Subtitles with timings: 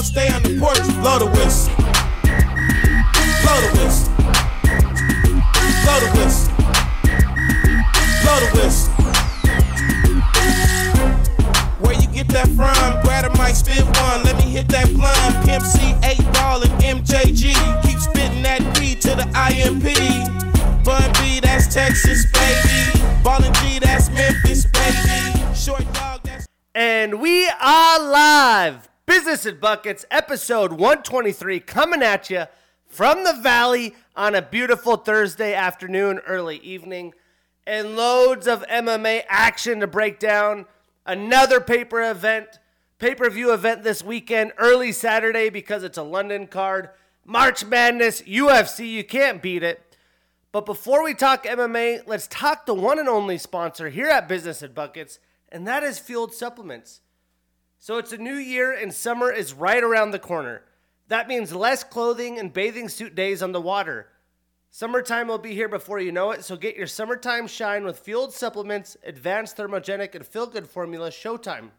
[0.00, 1.69] y'all stay on the porch, blow the whistle.
[29.46, 32.44] And Buckets, episode 123, coming at you
[32.86, 37.14] from the Valley on a beautiful Thursday afternoon, early evening,
[37.66, 40.66] and loads of MMA action to break down.
[41.06, 42.58] Another paper event,
[42.98, 46.90] pay per view event this weekend, early Saturday because it's a London card.
[47.24, 49.96] March Madness, UFC, you can't beat it.
[50.52, 54.60] But before we talk MMA, let's talk the one and only sponsor here at Business
[54.60, 57.00] and Buckets, and that is Fueled Supplements.
[57.82, 60.64] So it's a new year and summer is right around the corner.
[61.08, 64.08] That means less clothing and bathing suit days on the water.
[64.70, 68.34] Summertime will be here before you know it, so get your summertime shine with Fueled
[68.34, 71.70] Supplements, Advanced Thermogenic, and Feel Good Formula Showtime.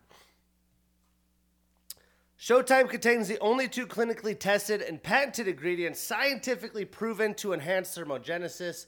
[2.37, 8.87] Showtime contains the only two clinically tested and patented ingredients scientifically proven to enhance thermogenesis.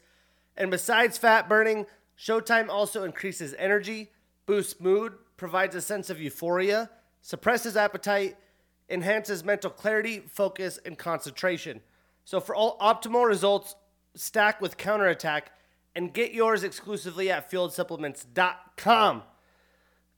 [0.57, 1.85] And besides fat burning,
[2.17, 4.09] Showtime also increases energy,
[4.47, 6.89] boosts mood, provides a sense of euphoria,
[7.23, 8.37] suppresses appetite,
[8.89, 11.81] enhances mental clarity, focus, and concentration.
[12.25, 13.75] So for all optimal results,
[14.13, 15.51] stack with counterattack
[15.95, 19.23] and get yours exclusively at fueledsupplements.com.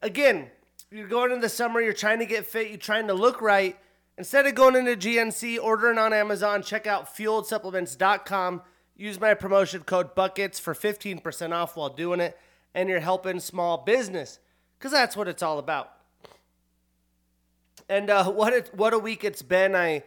[0.02, 0.50] Again,
[0.90, 3.78] you're going in the summer, you're trying to get fit, you're trying to look right.
[4.18, 8.62] Instead of going into GNC, ordering on Amazon, check out fueledsupplements.com.
[8.96, 12.38] Use my promotion code BUCKETS for 15% off while doing it,
[12.74, 14.38] and you're helping small business
[14.78, 15.95] because that's what it's all about.
[17.88, 19.76] And uh, what it, what a week it's been.
[19.76, 20.02] I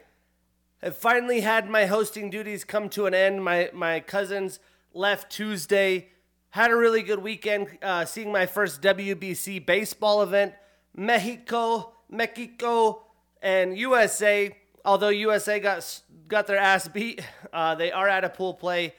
[0.81, 3.43] have finally had my hosting duties come to an end.
[3.43, 4.59] My my cousins
[4.93, 6.09] left Tuesday.
[6.49, 10.53] Had a really good weekend uh, seeing my first WBC baseball event.
[10.93, 13.03] Mexico, Mexico,
[13.41, 14.53] and USA.
[14.83, 17.21] Although USA got got their ass beat,
[17.53, 18.93] uh, they are at a pool play,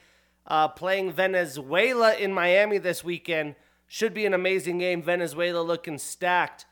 [0.47, 3.53] uh, playing Venezuela in Miami this weekend.
[3.85, 5.03] Should be an amazing game.
[5.03, 6.65] Venezuela looking stacked.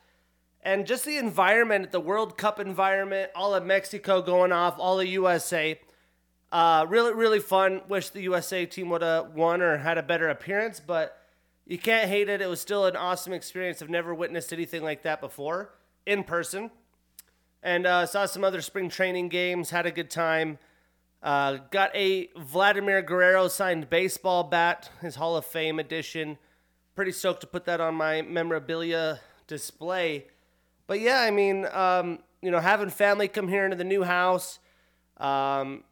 [0.62, 5.06] And just the environment, the World Cup environment, all of Mexico going off, all of
[5.06, 5.80] USA.
[6.52, 7.80] Uh, really, really fun.
[7.88, 11.16] Wish the USA team would have won or had a better appearance, but
[11.66, 12.42] you can't hate it.
[12.42, 13.80] It was still an awesome experience.
[13.80, 15.70] I've never witnessed anything like that before
[16.04, 16.70] in person.
[17.62, 20.58] And uh, saw some other spring training games, had a good time.
[21.22, 26.38] Uh, got a Vladimir Guerrero signed baseball bat, his Hall of Fame edition.
[26.94, 30.26] Pretty stoked to put that on my memorabilia display.
[30.90, 34.58] But yeah, I mean, um, you know, having family come here into the new house,
[35.18, 35.84] um,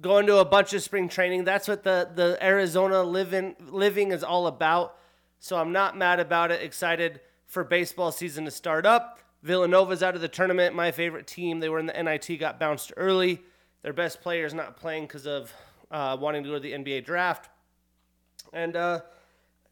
[0.00, 1.42] going to a bunch of spring training.
[1.42, 4.96] That's what the the Arizona living living is all about.
[5.40, 6.62] So I'm not mad about it.
[6.62, 9.18] Excited for baseball season to start up.
[9.42, 10.72] Villanova's out of the tournament.
[10.72, 11.58] My favorite team.
[11.58, 13.42] They were in the NIT, got bounced early.
[13.82, 15.52] Their best players not playing because of
[15.90, 17.50] uh, wanting to go to the NBA draft.
[18.52, 19.00] And uh,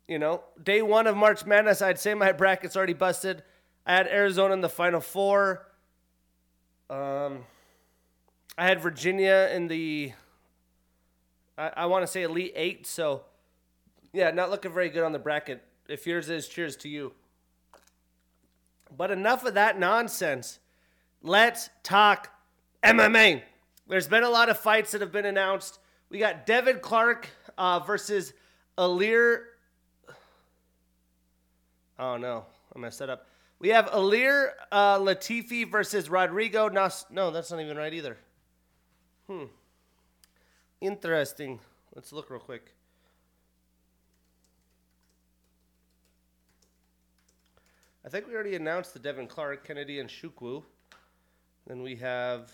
[0.09, 3.44] you know, day one of March Madness, I'd say my bracket's already busted.
[3.84, 5.66] I had Arizona in the Final Four.
[6.88, 7.44] Um,
[8.56, 10.12] I had Virginia in the,
[11.59, 12.87] I, I want to say Elite Eight.
[12.87, 13.22] So,
[14.12, 15.65] yeah, not looking very good on the bracket.
[15.88, 17.12] If yours is, cheers to you.
[18.97, 20.59] But enough of that nonsense.
[21.22, 22.31] Let's talk
[22.82, 23.43] MMA.
[23.88, 25.78] There's been a lot of fights that have been announced.
[26.09, 28.32] We got Devin Clark uh, versus
[28.76, 29.44] Alir.
[31.99, 32.44] Oh no,
[32.75, 33.26] I messed that up.
[33.62, 36.69] We have Alir uh, Latifi versus Rodrigo.
[36.69, 38.19] No, that's not even right either.
[39.28, 39.45] Hmm.
[40.81, 41.61] Interesting.
[41.95, 42.75] Let's look real quick.
[48.05, 50.65] I think we already announced the Devin Clark, Kennedy, Nzechukwu.
[51.69, 52.50] Then we have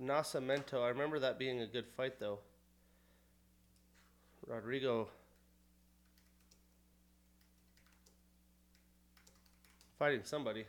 [0.00, 0.84] Nascimento.
[0.84, 2.38] I remember that being a good fight, though.
[4.46, 5.08] Rodrigo
[9.98, 10.64] fighting somebody.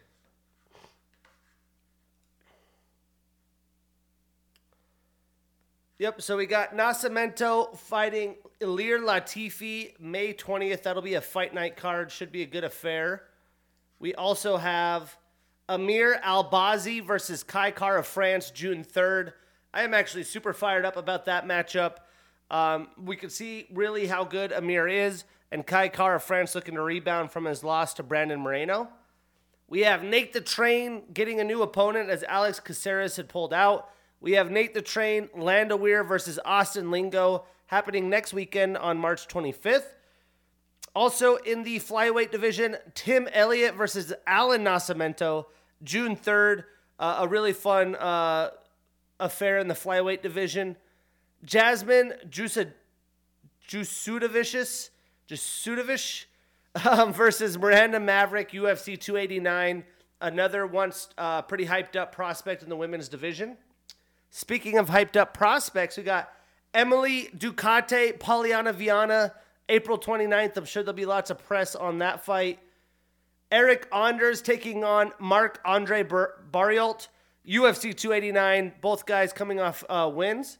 [5.99, 10.83] Yep, so we got Nascimento fighting Ilir Latifi May 20th.
[10.83, 12.11] That'll be a fight night card.
[12.11, 13.23] Should be a good affair.
[13.99, 15.17] We also have
[15.67, 19.33] Amir Albazi versus Kai Kara-France June 3rd.
[19.73, 21.95] I am actually super fired up about that matchup.
[22.51, 27.31] Um, we can see really how good Amir is, and Kai Kara-France looking to rebound
[27.31, 28.87] from his loss to Brandon Moreno.
[29.69, 33.89] We have Nate the Train getting a new opponent as Alex Caceres had pulled out.
[34.21, 39.93] We have Nate the Train, Landwehr versus Austin Lingo happening next weekend on March 25th.
[40.95, 45.45] Also in the flyweight division, Tim Elliott versus Allan Nascimento,
[45.83, 46.63] June 3rd.
[46.97, 48.49] Uh, a really fun uh,
[49.19, 50.77] affair in the flyweight division.
[51.43, 52.71] Jasmine Jusa,
[53.67, 54.89] Jasudavicius,
[56.85, 59.83] um, versus Miranda Maverick, UFC 289.
[60.19, 63.57] Another once uh, pretty hyped up prospect in the women's division.
[64.29, 66.31] Speaking of hyped up prospects, we got
[66.73, 69.33] Emily Ducote, Polyana Viana,
[69.69, 70.57] April 29th.
[70.57, 72.59] I'm sure there'll be lots of press on that fight.
[73.51, 76.33] Eryk Anders taking on Mark Andre Bar-
[77.47, 78.73] UFC 289.
[78.81, 80.57] Both guys coming off uh, wins.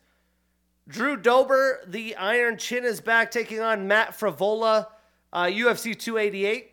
[0.87, 4.87] Drew Dober, the Iron Chin, is back taking on Matt Frevola,
[5.33, 6.71] uh, UFC 288.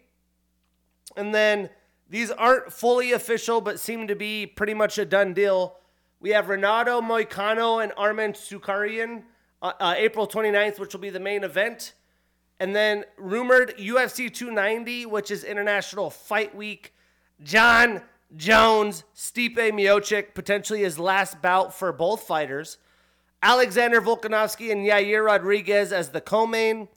[1.16, 1.70] And then
[2.08, 5.76] these aren't fully official, but seem to be pretty much a done deal.
[6.20, 9.24] We have Renato Moicano and Arman Tsarukyan,
[9.62, 11.94] uh, uh, April 29th, which will be the main event.
[12.60, 16.94] And then rumored UFC 290, which is International Fight Week.
[17.42, 18.00] Jon
[18.36, 22.78] Jones, Stipe Miocic, potentially his last bout for both fighters.
[23.42, 26.88] Alexander Volkanovski and Yair Rodriguez as the co-main.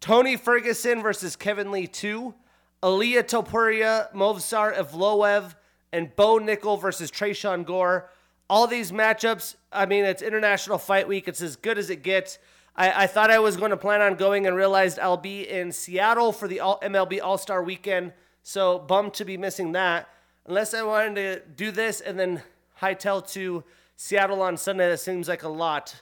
[0.00, 2.34] Tony Ferguson versus Kevin Lee 2.
[2.82, 5.56] Ilia Topuria, Movsar Evloev,
[5.92, 8.08] and Bo Nickal versus Tresean Gore.
[8.48, 11.26] All these matchups, I mean, it's International Fight Week.
[11.26, 12.38] It's as good as it gets.
[12.76, 15.72] I, I thought I was going to plan on going and realized I'll be in
[15.72, 18.12] Seattle for the All- MLB All Star weekend.
[18.44, 20.08] So bummed to be missing that.
[20.46, 22.42] Unless I wanted to do this and then
[22.80, 23.64] hightail to
[23.96, 26.00] Seattle on Sunday, that seems like a lot.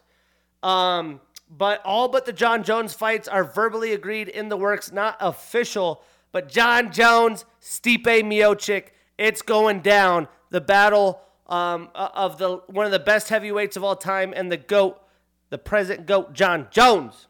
[0.63, 1.21] Um,
[1.51, 6.03] but all but the Jon Jones fights are verbally agreed in the works, not official.
[6.33, 10.29] But Jon Jones, Stipe Miocic, it's going down.
[10.51, 14.57] The battle um, of the one of the best heavyweights of all time and the
[14.57, 15.01] goat
[15.51, 17.29] the present GOAT, Jon Jones.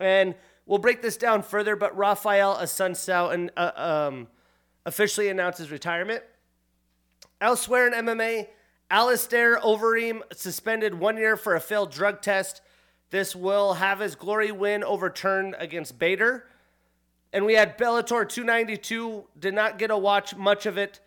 [0.00, 0.34] And
[0.66, 4.28] we'll break this down further, but Rafael Assunção and, uh, um,
[4.84, 6.22] officially announces retirement.
[7.40, 8.48] Elsewhere in MMA,
[8.90, 12.60] Alistair Overeem suspended one year for a failed drug test.
[13.14, 16.48] This will have his glory win overturned against Bader.
[17.32, 20.98] And we had Bellator 292, did not get to watch much of it.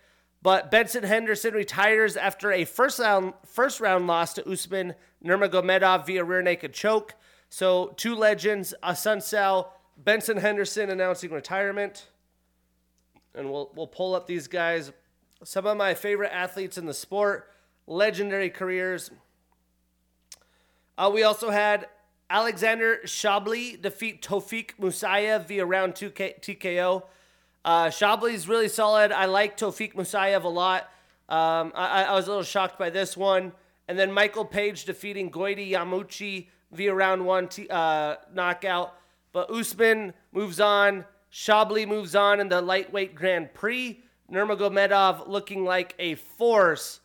[0.41, 6.23] But Benson Henderson retires after a first round first round loss to Usman Nurmagomedov via
[6.23, 7.13] rear naked choke.
[7.49, 9.67] So two legends, Assunção,
[9.97, 12.07] Benson Henderson announcing retirement.
[13.35, 14.93] And we'll we'll pull up these guys.
[15.43, 17.51] Some of my favorite athletes in the sport,
[17.85, 19.11] legendary careers.
[20.97, 21.87] Uh, we also had
[22.29, 27.03] Alexander Shabli defeat Tofik Musayev via round 2 K- TKO.
[27.63, 29.11] Uh, Shabli's really solid.
[29.11, 30.83] I like Tofik Musayev a lot.
[31.29, 33.53] Um, I, I, was a little shocked by this one.
[33.87, 38.95] And then Michael Page defeating Goiti Yamauchi via round one t- uh, knockout.
[39.31, 41.05] But Usman moves on.
[41.31, 44.01] Shabli moves on in the lightweight Grand Prix.
[44.31, 46.99] Nurmagomedov looking like a force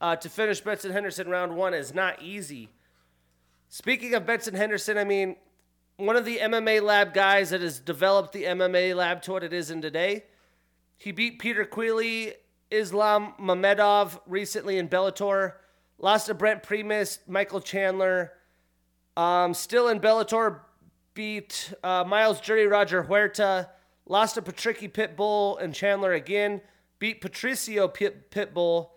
[0.00, 2.70] uh, to finish Benson Henderson round one is not easy.
[3.68, 5.36] Speaking of Benson Henderson, I mean,
[5.98, 9.52] one of the MMA lab guys that has developed the MMA lab to what it
[9.52, 10.24] is in today.
[10.96, 12.34] He beat Peter Queally,
[12.70, 15.54] Islam Mamedov recently in Bellator.
[15.98, 18.32] Lost to Brent Primus, Michael Chandler.
[19.16, 20.60] Um, still in Bellator,
[21.12, 23.68] beat uh, Myles Jury, Roger Huerta.
[24.06, 26.62] Lost to Patricky Pitbull and Chandler again.
[26.98, 28.90] Beat Patricio Pit- Pitbull.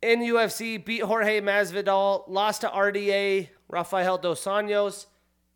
[0.00, 2.24] In UFC, beat Jorge Masvidal.
[2.26, 5.06] Lost to RDA, Rafael Dos Anjos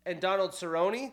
[0.05, 1.11] and Donald Cerrone.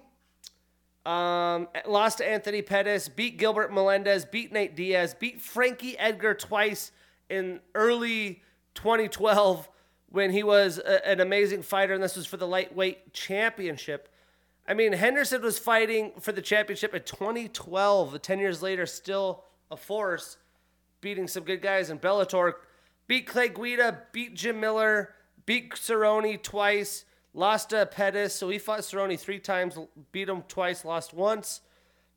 [1.04, 6.92] Um, lost to Anthony Pettis, beat Gilbert Melendez, beat Nate Diaz, beat Frankie Edgar twice
[7.28, 8.42] in early
[8.74, 9.68] 2012
[10.08, 14.08] when he was a, an amazing fighter, and this was for the lightweight championship.
[14.66, 18.22] I mean, Henderson was fighting for the championship in 2012.
[18.22, 20.38] 10 years later, still a force,
[21.02, 22.54] beating some good guys in Bellator.
[23.06, 25.14] Beat Clay Guida, beat Jim Miller,
[25.46, 27.04] beat Cerrone twice.
[27.36, 29.76] Lost to Pettis, so he fought Cerrone three times,
[30.12, 31.62] beat him twice, lost once.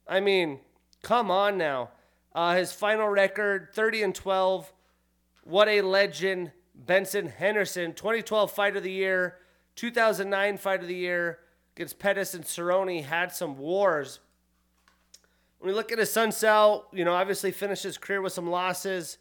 [0.08, 0.60] I mean,
[1.02, 1.90] come on now.
[2.36, 4.72] Uh, his final record, 30 and 12.
[5.44, 6.52] What a legend.
[6.78, 9.38] Benson Henderson, 2012 Fight of the Year,
[9.76, 11.40] 2009 Fight of the Year
[11.76, 14.20] against Pettis and Cerrone, had some wars.
[15.60, 19.18] When we look at Assunção, you know, obviously finished his career with some losses.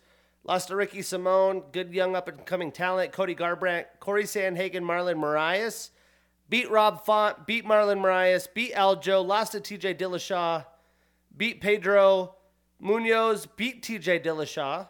[0.46, 3.10] Lost to Ricky Simón, good young up and coming talent.
[3.10, 5.90] Cody Garbrandt, Corey Sandhagen, Marlon Moraes.
[6.48, 10.64] Beat Rob Font, beat Marlon Moraes, beat Aljo, lost to TJ Dillashaw,
[11.36, 12.36] beat Pedro,
[12.80, 14.88] Munhoz beat TJ Dillashaw.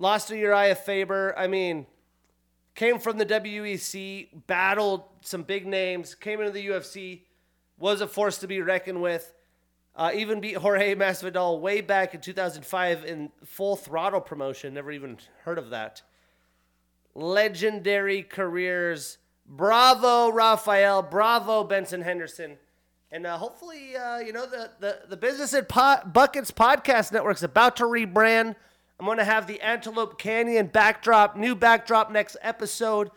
[0.00, 1.38] Lost to Urijah Faber.
[1.38, 1.86] I mean,
[2.74, 7.20] came from the WEC, battled some big names, came into the UFC,
[7.78, 9.32] was a force to be reckoned with.
[9.94, 14.72] Uh, even beat Jorge Masvidal way back in 2005 in full throttle promotion.
[14.72, 16.02] Never even heard of that.
[17.14, 19.18] Legendary careers.
[19.46, 21.02] Bravo, Rafael.
[21.02, 22.56] Bravo, Benson Henderson.
[23.10, 27.42] And uh, hopefully, uh, you know, the, the, the Business at Pot, Buckets Podcast Network's
[27.42, 28.56] about to rebrand.
[28.98, 33.10] I'm going to have the Antelope Canyon backdrop, new backdrop next episode.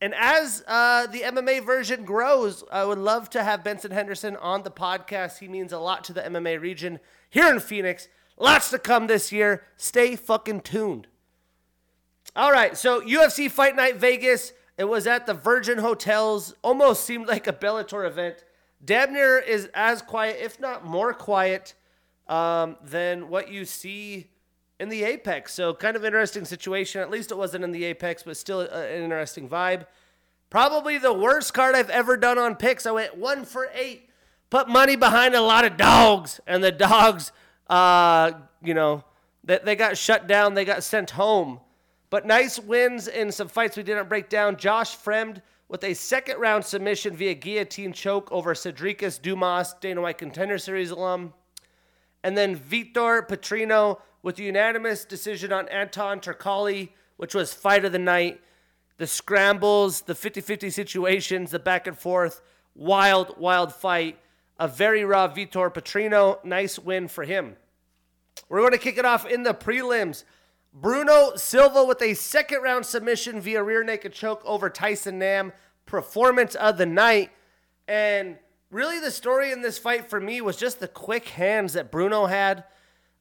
[0.00, 4.62] And as uh, the MMA version grows, I would love to have Benson Henderson on
[4.62, 5.38] the podcast.
[5.38, 7.00] He means a lot to the MMA region
[7.30, 8.08] here in Phoenix.
[8.38, 9.62] Lots to come this year.
[9.76, 11.06] Stay fucking tuned.
[12.34, 14.52] All right, so UFC Fight Night Vegas.
[14.76, 16.54] It was at the Virgin Hotels.
[16.60, 18.44] Almost seemed like a Bellator event.
[18.84, 21.72] Dabner is as quiet, if not more quiet,
[22.28, 24.26] um, than what you see
[24.78, 25.52] in the Apex.
[25.52, 27.00] So kind of interesting situation.
[27.00, 29.86] At least it wasn't in the Apex, but still an interesting vibe.
[30.50, 32.86] Probably the worst card I've ever done on picks.
[32.86, 34.08] I went one for eight,
[34.50, 37.32] put money behind a lot of dogs, and the dogs,
[37.68, 39.04] uh, you know,
[39.42, 40.54] they, they got shut down.
[40.54, 41.60] They got sent home.
[42.10, 44.56] But nice wins in some fights we didn't break down.
[44.56, 50.18] Josh Fremd with a second round submission via guillotine choke over Cedricus Dumas, Dana White
[50.18, 51.32] Contender Series alum.
[52.22, 57.92] And then Vitor Petrino with a unanimous decision on Anton Turkalj, which was fight of
[57.92, 58.40] the night.
[58.96, 62.42] The scrambles, the 50 50 situations, the back and forth,
[62.74, 64.18] wild, wild fight.
[64.58, 66.44] A very raw Vitor Petrino.
[66.44, 67.54] Nice win for him.
[68.48, 70.24] We're going to kick it off in the prelims.
[70.74, 75.52] Bruno Silva with a second round submission via rear naked choke over Tyson Nam.
[75.84, 77.30] Performance of the night.
[77.86, 78.38] And
[78.72, 82.26] really, the story in this fight for me was just the quick hands that Bruno
[82.26, 82.64] had.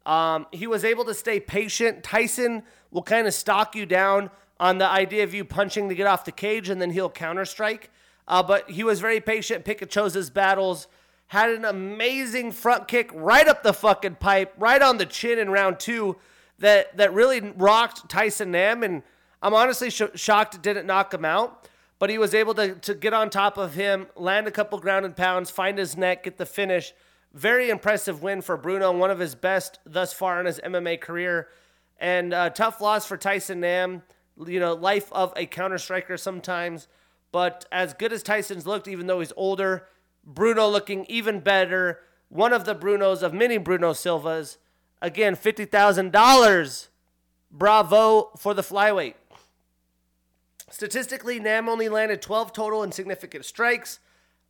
[0.06, 2.04] Um, he was able to stay patient.
[2.04, 6.08] Tyson will kind of stalk you down on the idea of you punching to get
[6.08, 7.90] off the cage, and then he'll counter strike.
[8.28, 10.88] Uh, but he was very patient, pick and chose his battles.
[11.28, 15.50] Had an amazing front kick right up the fucking pipe, right on the chin in
[15.50, 16.18] round two,
[16.60, 18.84] that that really rocked Tyson Nam.
[18.84, 19.04] And
[19.42, 21.68] I'm honestly sh- shocked it didn't knock him out.
[21.98, 25.06] But he was able to, to get on top of him, land a couple ground
[25.06, 26.94] and pounds, find his neck, get the finish.
[27.36, 31.50] Very impressive win for Bruno, one of his best thus far in his MMA career.
[32.00, 34.04] And uh, tough loss for Tyson Nam.
[34.48, 36.88] You know, life of a counter striker sometimes.
[37.34, 39.90] But as good as Tyson's looked, even though he's older,
[40.24, 42.00] Bruno looking even better.
[42.30, 44.58] One of the Brunos of many Bruno Silvas.
[45.02, 46.88] Again, $50,000.
[47.52, 49.16] Bravo for the flyweight.
[50.70, 54.00] Statistically, Nam only landed 12 total in significant strikes.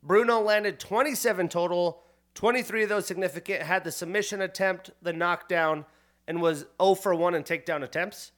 [0.03, 2.03] Bruno landed 27 total
[2.35, 5.85] 23 of those significant had the submission attempt, the knockdown,
[6.27, 8.33] and was 0 for 1 in takedown attempts.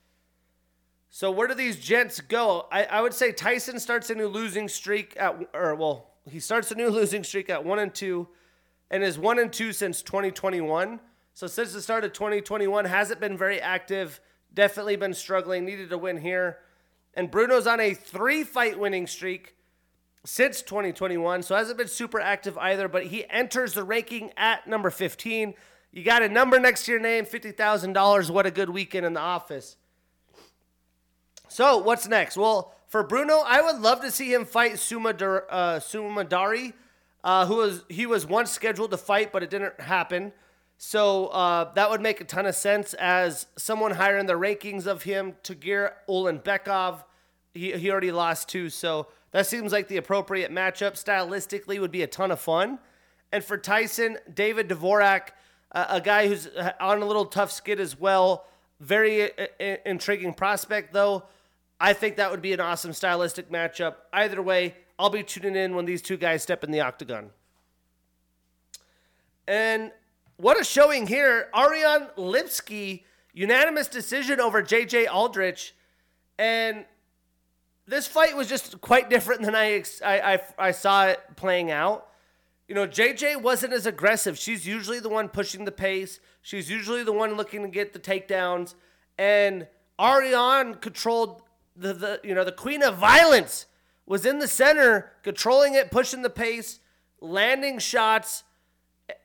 [1.10, 2.68] So where do these gents go?
[2.72, 6.72] I, I would say Tyson starts a new losing streak at or well, he starts
[6.72, 8.28] a new losing streak at one and two,
[8.92, 11.00] and is one and two since 2021.
[11.34, 14.20] So since the start of 2021, hasn't been very active.
[14.54, 15.66] Definitely been struggling.
[15.66, 16.60] Needed a win here,
[17.14, 19.56] and Bruno's on a three fight winning streak
[20.28, 24.90] since 2021, so hasn't been super active either, but he enters the ranking at number
[24.90, 25.54] 15.
[25.94, 28.30] You got a number next to your name, $50,000.
[28.30, 29.78] What a good weekend in the office.
[31.48, 32.36] So, what's next?
[32.36, 36.74] Well, for Bruno, I would love to see him fight Sumudaerji, uh,
[37.24, 40.34] uh, who was he was once scheduled to fight, but it didn't happen.
[40.78, 44.88] So uh, that would make a ton of sense as someone higher in the rankings
[44.88, 47.04] of him, Tagir Ulanbekov.
[47.54, 49.08] He, he already lost two, so
[49.38, 50.94] that seems like the appropriate matchup.
[50.94, 52.80] Stylistically, would be a ton of fun.
[53.32, 55.30] And for Tyson, David Dvorak,
[55.74, 58.48] uh, a guy who's uh, on a little tough skid as well.
[58.80, 59.46] Very uh,
[59.86, 61.22] intriguing prospect, though.
[61.80, 63.98] I think that would be an awesome stylistic matchup.
[64.12, 67.30] Either way, I'll be tuning in when these two guys step in the octagon.
[69.48, 69.92] And
[70.38, 71.50] what a showing here.
[71.56, 73.04] Ariane Lipski,
[73.34, 75.76] unanimous decision over JJ Aldrich.
[76.40, 76.86] And
[77.88, 82.08] this fight was just quite different than I, I, I, I saw it playing out.
[82.68, 84.38] You know, JJ wasn't as aggressive.
[84.38, 86.20] She's usually the one pushing the pace.
[86.42, 88.76] She's usually the one looking to get the takedowns.
[89.18, 89.68] And
[90.00, 91.44] Ariane controlled
[91.78, 93.68] the, the you know, the queen of violence
[94.06, 96.80] was in the center, controlling it, pushing the pace,
[97.22, 98.44] landing shots,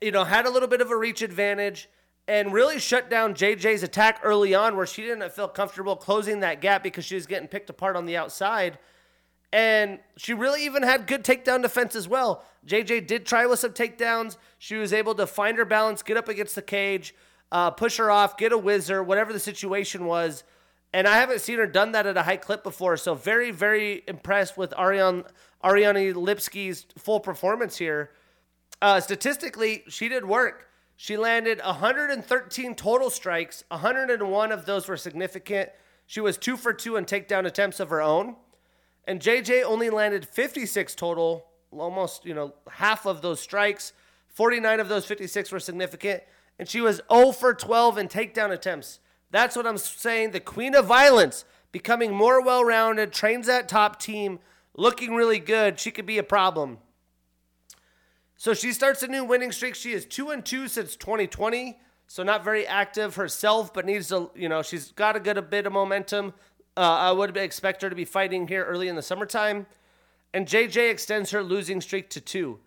[0.01, 1.89] you know, had a little bit of a reach advantage
[2.29, 6.61] and really shut down JJ's attack early on where she didn't feel comfortable closing that
[6.61, 8.79] gap because she was getting picked apart on the outside.
[9.53, 12.45] And she really even had good takedown defense as well.
[12.67, 14.37] JJ did try with some takedowns.
[14.59, 17.15] She was able to find her balance, get up against the cage,
[17.51, 20.45] uh, push her off, get a whizzer, whatever the situation was.
[20.95, 22.97] And I haven't seen her done that at a high clip before.
[22.97, 25.25] So very, very impressed with Ariane
[25.65, 28.11] Ariane Lipski's full performance here.
[28.81, 30.69] Uh, statistically, she did work.
[30.97, 33.65] She landed 113 total strikes.
[33.69, 35.71] 101 of those were significant.
[36.07, 38.37] She was two for two in takedown attempts of her own.
[39.07, 43.93] And JJ only landed 56 total, almost, you know, half of those strikes.
[44.29, 46.23] 49 of those 56 were significant.
[46.59, 49.01] And she was 0 for 12 in takedown attempts.
[49.31, 50.31] That's what I'm saying.
[50.31, 54.39] The queen of violence, becoming more well rounded, trains that top team,
[54.77, 55.81] looking really good.
[55.81, 56.79] She could be a problem.
[58.43, 59.77] So she starts a new winning streak.
[59.77, 61.79] She is 2 and 2 since 2020.
[62.09, 65.43] So not very active herself, but needs to, you know, she's got a good a
[65.43, 66.35] bit of momentum.
[66.77, 69.67] Uh, I would expect her to be fighting here early in the summertime.
[70.35, 72.59] And JJ extends her losing streak to two.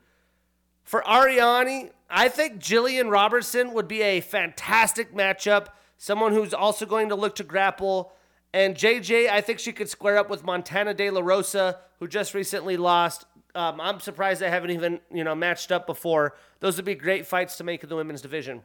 [0.85, 5.67] For Ariane, I think Jillian Robertson would be a fantastic matchup.
[5.97, 8.13] Someone who's also going to look to grapple.
[8.53, 12.33] And JJ, I think she could square up with Montana De La Rosa, who just
[12.33, 13.25] recently lost.
[13.55, 16.35] Um, I'm surprised they haven't even you know matched up before.
[16.59, 18.61] Those would be great fights to make in the women's division.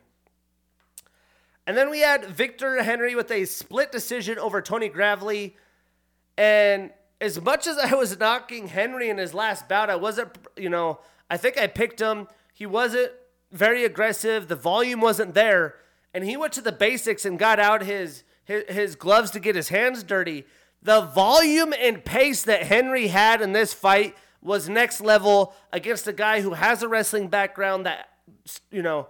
[1.66, 5.56] And then we had Victor Henry with a split decision over Tony Gravely.
[6.36, 10.68] And as much as I was knocking Henry in his last bout, I wasn't, you
[10.68, 12.26] know, I think I picked him.
[12.52, 13.12] He wasn't
[13.52, 14.48] very aggressive.
[14.48, 15.76] The volume wasn't there.
[16.12, 19.54] And he went to the basics and got out his, his, his gloves to get
[19.54, 20.46] his hands dirty.
[20.82, 26.12] The volume and pace that Henry had in this fight was next level against a
[26.12, 28.08] guy who has a wrestling background that,
[28.70, 29.08] you know,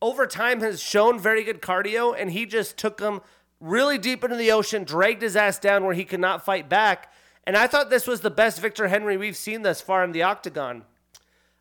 [0.00, 3.20] over time has shown very good cardio, and he just took him
[3.60, 7.12] really deep into the ocean, dragged his ass down where he could not fight back.
[7.44, 10.22] And I thought this was the best Victor Henry we've seen thus far in the
[10.22, 10.84] octagon.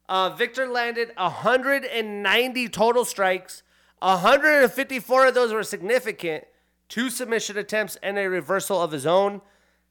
[0.10, 3.64] Uh, Victor landed 190 total strikes.
[4.00, 6.46] 154 of those were significant,
[6.88, 9.42] two submission attempts, and a reversal of his own.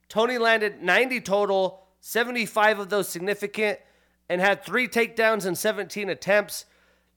[0.08, 3.78] Tony landed 90 total, 75 of those significant,
[4.28, 6.66] and had three takedowns and 17 attempts.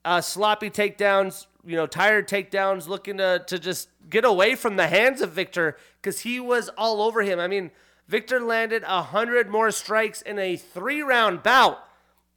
[0.06, 4.88] Uh, sloppy takedowns, you know, tired takedowns, looking to, to just get away from the
[4.88, 7.40] hands of Victor because he was all over him.
[7.40, 7.72] I mean,
[8.08, 11.84] Victor landed 100 more strikes in a three round bout.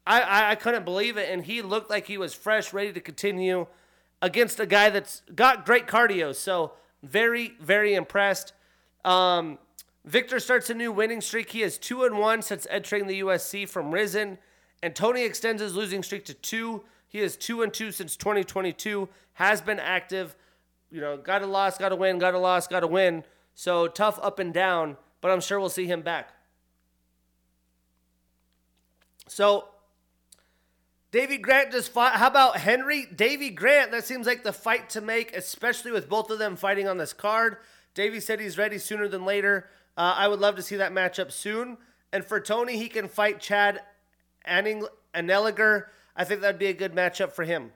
[0.06, 1.30] I, I, I couldn't believe it.
[1.30, 3.66] And he looked like he was fresh, ready to continue
[4.20, 6.34] against a guy that's got great cardio.
[6.34, 8.52] So, very, very impressed.
[9.04, 9.58] Um,
[10.04, 11.50] Victor starts a new winning streak.
[11.50, 14.38] He has two and one since entering the UFC from Rizin,
[14.82, 16.84] and Tony extends his losing streak to two.
[17.08, 19.08] He is two and two since 2022.
[19.34, 20.34] Has been active.
[20.90, 23.24] You know, got a loss, got a win, got a loss, got a win.
[23.54, 26.30] So tough up and down, but I'm sure we'll see him back.
[29.28, 29.68] So
[31.12, 32.14] Davey Grant just fought.
[32.14, 33.06] How about Henry?
[33.06, 36.88] Davey Grant, that seems like the fight to make, especially with both of them fighting
[36.88, 37.58] on this card.
[37.94, 39.68] Davey said he's ready sooner than later.
[39.96, 41.78] Uh, I would love to see that matchup soon.
[42.12, 43.80] And for Tony, he can fight Chad
[44.44, 45.86] Anning- Anheliger.
[46.16, 47.72] I think that'd be a good matchup for him.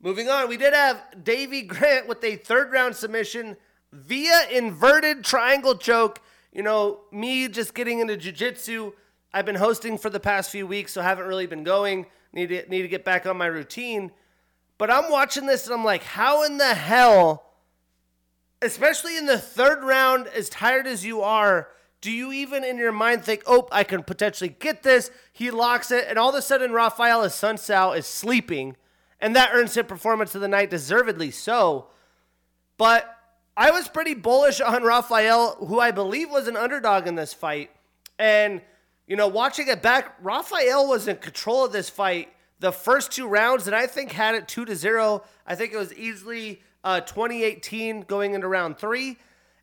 [0.00, 3.56] Moving on, we did have Davey Grant with a third round submission
[3.92, 6.20] via inverted triangle choke.
[6.52, 8.92] You know, me just getting into jiu-jitsu.
[9.32, 12.06] I've been hosting for the past few weeks, so haven't really been going.
[12.32, 14.10] Need to need to get back on my routine.
[14.76, 17.51] But I'm watching this and I'm like, how in the hell
[18.62, 21.68] especially in the third round, as tired as you are,
[22.00, 25.10] do you even in your mind think, oh, I can potentially get this?
[25.32, 28.76] He locks it, and all of a sudden, Rafael Assunção is sleeping,
[29.20, 31.88] and that earns him performance of the night, deservedly so.
[32.78, 33.16] But
[33.56, 37.70] I was pretty bullish on Rafael, who I believe was an underdog in this fight.
[38.18, 38.62] And,
[39.06, 43.26] you know, watching it back, Rafael was in control of this fight the first two
[43.26, 45.24] rounds, and I think had it two to zero.
[45.46, 49.18] I think it was easily uh, 2018 going into round three.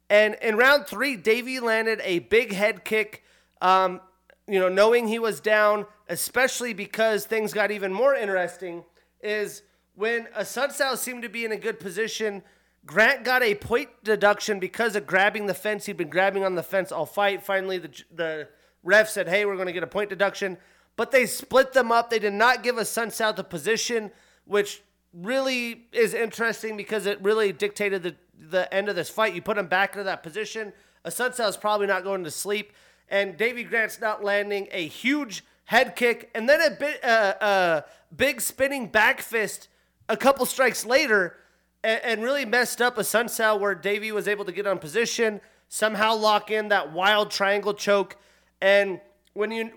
[0.09, 3.23] And in round three, Davey landed a big head kick,
[3.61, 4.01] um,
[4.47, 8.83] you know, knowing he was down, especially because things got even more interesting,
[9.21, 9.61] is
[9.95, 12.41] when Assunção seemed to be in a good position,
[12.85, 15.85] Grant got a point deduction because of grabbing the fence.
[15.85, 17.43] He'd been grabbing on the fence all fight.
[17.43, 18.47] Finally, the, the
[18.83, 20.57] ref said, hey, we're going to get a point deduction.
[20.95, 22.09] But they split them up.
[22.09, 24.11] They did not give Assunção the position,
[24.45, 24.81] which
[25.13, 29.33] really is interesting because it really dictated the, the end of this fight.
[29.33, 30.73] You put him back into that position.
[31.05, 32.73] A Assunção is probably not going to sleep,
[33.09, 37.81] and Davey Grant's not landing a huge head kick and then a bit uh, uh,
[38.15, 39.67] big spinning back fist
[40.09, 41.37] a couple strikes later
[41.83, 46.15] and, really messed up a Assunção where Davey was able to get on position, somehow
[46.15, 48.17] lock in that wild triangle choke.
[48.61, 48.99] And
[49.33, 49.71] when you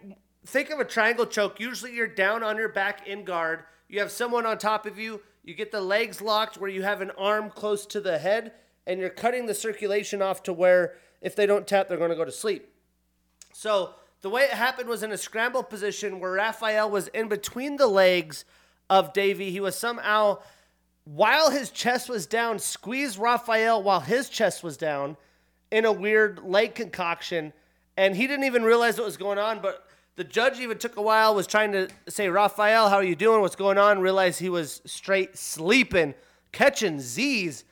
[0.44, 3.64] think of a triangle choke, usually you're down on your back in guard.
[3.92, 5.20] You have someone on top of you.
[5.44, 8.52] You get the legs locked where you have an arm close to the head,
[8.86, 12.16] and you're cutting the circulation off to where if they don't tap, they're going to
[12.16, 12.72] go to sleep.
[13.52, 13.90] So
[14.22, 17.86] the way it happened was in a scramble position where Rafael was in between the
[17.86, 18.46] legs
[18.88, 19.50] of Davey.
[19.50, 20.38] He was somehow,
[21.04, 25.18] while his chest was down, squeezed Rafael while his chest was down
[25.70, 27.52] in a weird leg concoction.
[27.98, 31.02] And he didn't even realize what was going on, but the judge even took a
[31.02, 33.40] while, was trying to say, Rafael, how are you doing?
[33.40, 34.00] What's going on?
[34.00, 36.14] Realized he was straight sleeping,
[36.52, 37.64] catching Z's.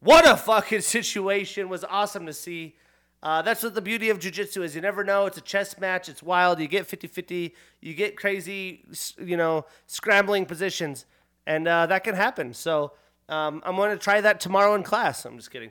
[0.00, 1.68] What a fucking situation.
[1.68, 2.76] Was awesome to see.
[3.22, 4.74] Uh, that's what the beauty of jiu-jitsu is.
[4.74, 5.26] You never know.
[5.26, 6.08] It's a chess match.
[6.08, 6.58] It's wild.
[6.58, 7.52] You get 50-50.
[7.80, 8.82] You get crazy,
[9.18, 11.04] you know, scrambling positions.
[11.46, 12.54] And uh, that can happen.
[12.54, 12.92] So
[13.28, 15.26] um, I'm going to try that tomorrow in class.
[15.26, 15.70] I'm just kidding.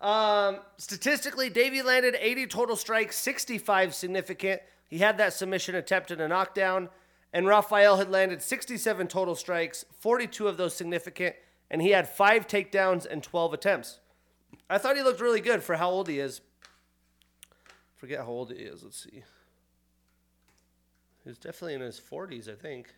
[0.00, 4.62] Um, statistically, Davey landed 80 total strikes, 65 significant.
[4.88, 6.88] He had that submission attempt and a knockdown.
[7.32, 11.36] And Rafael had landed 67 total strikes, 42 of those significant.
[11.70, 14.00] And he had five takedowns and 12 attempts.
[14.70, 16.40] I thought he looked really good for how old he is.
[17.96, 18.82] Forget how old he is.
[18.82, 19.24] Let's see.
[21.24, 22.94] He's definitely in his 40s, I think.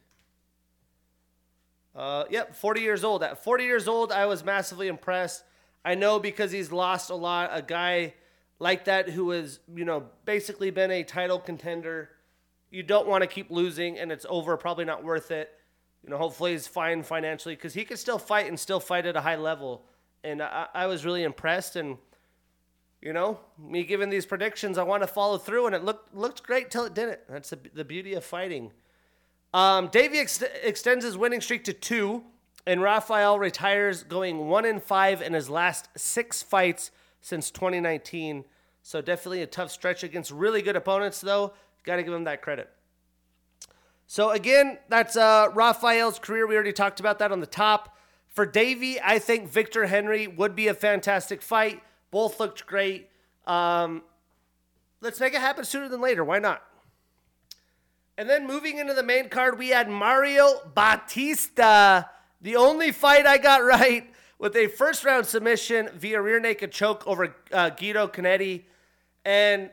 [1.97, 3.25] Uh, yep, 40 years old.
[3.25, 5.43] At 40 years old, I was massively impressed.
[5.85, 7.51] I know because he's lost a lot.
[7.53, 8.15] A guy
[8.59, 12.11] like that who has, you know, basically been a title contender.
[12.71, 14.57] You don't want to keep losing, and it's over.
[14.57, 15.51] Probably not worth it.
[16.05, 19.17] You know, hopefully he's fine financially because he can still fight and still fight at
[19.17, 19.85] a high level.
[20.25, 21.99] And I, I was really impressed and
[23.03, 26.43] you know, me giving these predictions, I want to follow through, and it looked looked
[26.43, 27.21] great till it didn't.
[27.29, 28.73] That's the, the beauty of fighting.
[29.55, 32.25] Um, Davey ex- extends his winning streak to two,
[32.67, 38.45] and Rafael retires going one in five in his last six fights since 2019.
[38.83, 41.53] So definitely a tough stretch against really good opponents, though.
[41.85, 42.71] Got to give him that credit.
[44.07, 46.47] So again, that's uh, Rafael's career.
[46.47, 47.97] We already talked about that on the top.
[48.29, 51.83] For Davey, I think Victor Henry would be a fantastic fight.
[52.11, 53.09] Both looked great.
[53.47, 54.03] Um,
[55.01, 56.25] let's make it happen sooner than later.
[56.25, 56.63] Why not?
[58.19, 62.11] And then moving into the main card, we had Mario Bautista.
[62.41, 67.07] The only fight I got right with a first round submission via rear naked choke
[67.07, 68.65] over uh, Guido Canetti.
[69.25, 69.71] And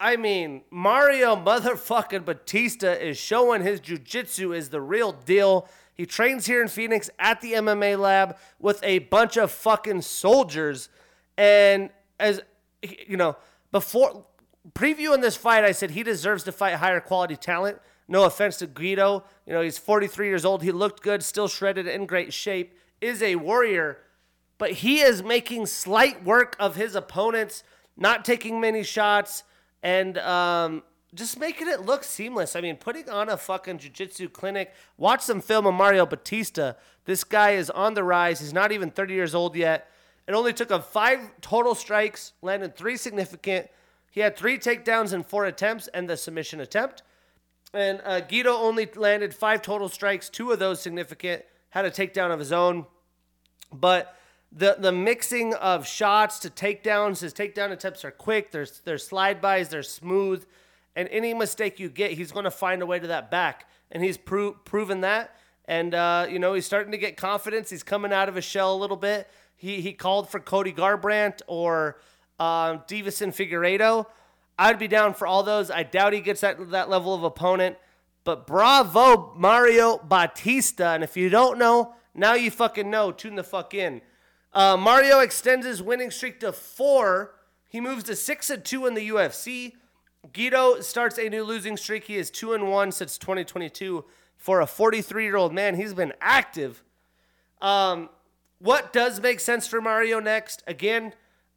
[0.00, 5.68] I mean, Mario motherfucking Bautista is showing his jujitsu is the real deal.
[5.94, 10.88] He trains here in Phoenix at the MMA lab with a bunch of fucking soldiers.
[11.36, 12.40] And as
[12.82, 13.36] you know,
[13.72, 14.24] before
[14.74, 17.80] previewing this fight, I said he deserves to fight higher quality talent.
[18.08, 19.24] No offense to Guido.
[19.46, 20.62] You know, he's 43 years old.
[20.62, 23.98] He looked good, still shredded, in great shape, is a warrior.
[24.56, 27.62] But he is making slight work of his opponents,
[27.96, 29.44] not taking many shots,
[29.82, 30.82] and um,
[31.14, 32.56] just making it look seamless.
[32.56, 34.72] I mean, putting on a fucking jiu-jitsu clinic.
[34.96, 36.76] Watch some film of Mario Bautista.
[37.04, 38.40] This guy is on the rise.
[38.40, 39.90] He's not even 30 years old yet.
[40.26, 43.68] It only took him five total strikes, landed three significant.
[44.10, 47.02] He had three takedowns in four attempts and the submission attempt.
[47.74, 52.30] And uh, Guido only landed five total strikes, two of those significant, had a takedown
[52.30, 52.86] of his own.
[53.72, 54.16] But
[54.50, 58.50] the the mixing of shots to takedowns, his takedown attempts are quick.
[58.50, 60.46] There's there's slide bys, they're smooth,
[60.96, 64.02] and any mistake you get, he's going to find a way to that back, and
[64.02, 65.36] he's pro- proven that.
[65.66, 67.68] And uh, you know he's starting to get confidence.
[67.68, 69.28] He's coming out of his shell a little bit.
[69.56, 72.00] He he called for Cody Garbrandt or
[72.40, 74.06] um, Deiveson Figueiredo.
[74.58, 75.70] I'd be down for all those.
[75.70, 77.76] I doubt he gets that that level of opponent.
[78.24, 80.88] But bravo, Mario Bautista.
[80.88, 83.12] And if you don't know, now you fucking know.
[83.12, 84.02] Tune the fuck in.
[84.52, 87.34] Uh, Mario extends his winning streak to four.
[87.68, 89.74] He moves to six and two in the UFC.
[90.32, 92.04] Guido starts a new losing streak.
[92.04, 94.04] He is two and one since 2022.
[94.36, 96.82] For a 43 year old man, he's been active.
[97.60, 98.08] Um,
[98.58, 100.62] what does make sense for Mario next?
[100.66, 101.12] Again,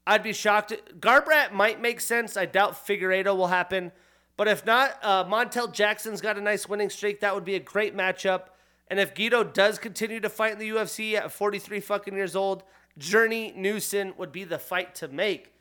[0.05, 0.73] I'd be shocked.
[0.99, 2.35] Garbrandt might make sense.
[2.35, 3.91] I doubt Figueiredo will happen.
[4.35, 7.19] But if not, uh, Montel Jackson's got a nice winning streak.
[7.19, 8.45] That would be a great matchup.
[8.87, 12.63] And if Guido does continue to fight in the UFC at 43 fucking years old,
[12.97, 15.53] Journey Newson would be the fight to make.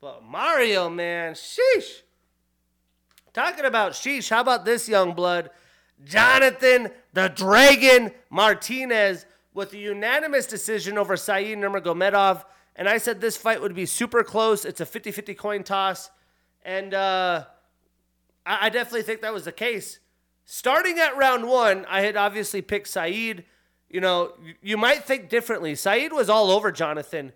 [0.00, 2.02] But Mario, man, sheesh.
[3.32, 5.50] Talking about sheesh, how about this young blood?
[6.02, 12.44] Jonathan the Dragon Martinez with a unanimous decision over Said Nurmagomedov.
[12.76, 14.64] And I said this fight would be super close.
[14.64, 16.10] It's a 50 50 coin toss.
[16.64, 17.44] And uh,
[18.44, 19.98] I, I definitely think that was the case.
[20.44, 23.44] Starting at round one, I had obviously picked Said.
[23.88, 25.74] You know, you might think differently.
[25.74, 27.32] Said was all over Jonathan.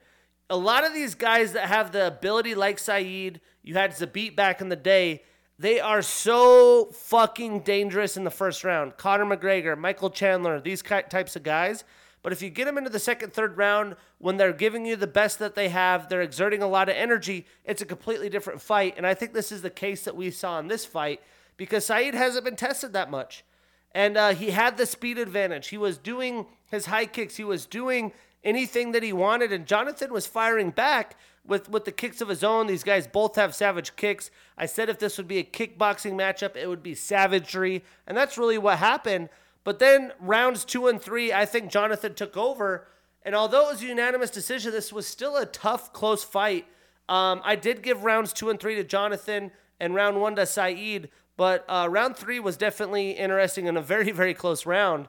[0.51, 4.61] a lot of these guys that have the ability like Said, you had Zabit back
[4.61, 5.23] in the day,
[5.59, 8.97] they are so fucking dangerous in the first round.
[8.97, 11.85] Conor McGregor, Michael Chandler, these types of guys.
[12.23, 15.07] But if you get them into the second, third round, when they're giving you the
[15.07, 18.95] best that they have, they're exerting a lot of energy, it's a completely different fight.
[18.97, 21.21] And I think this is the case that we saw in this fight
[21.57, 23.45] because Said hasn't been tested that much.
[23.93, 25.69] And uh, he had the speed advantage.
[25.69, 28.13] He was doing his high kicks, he was doing
[28.45, 29.53] anything that he wanted.
[29.53, 32.67] And Jonathan was firing back with, with the kicks of his own.
[32.67, 34.31] These guys both have savage kicks.
[34.57, 37.83] I said if this would be a kickboxing matchup, it would be savagery.
[38.07, 39.31] And that's really what happened.
[39.69, 42.87] But then rounds two and three, I think Jonathan took over.
[43.23, 46.65] And although it was a unanimous decision, this was still a tough, close fight.
[47.07, 51.11] Um, I did give rounds two and three to Jonathan and round one to Said,
[51.37, 55.07] but uh, round three was definitely interesting and a very, very close round.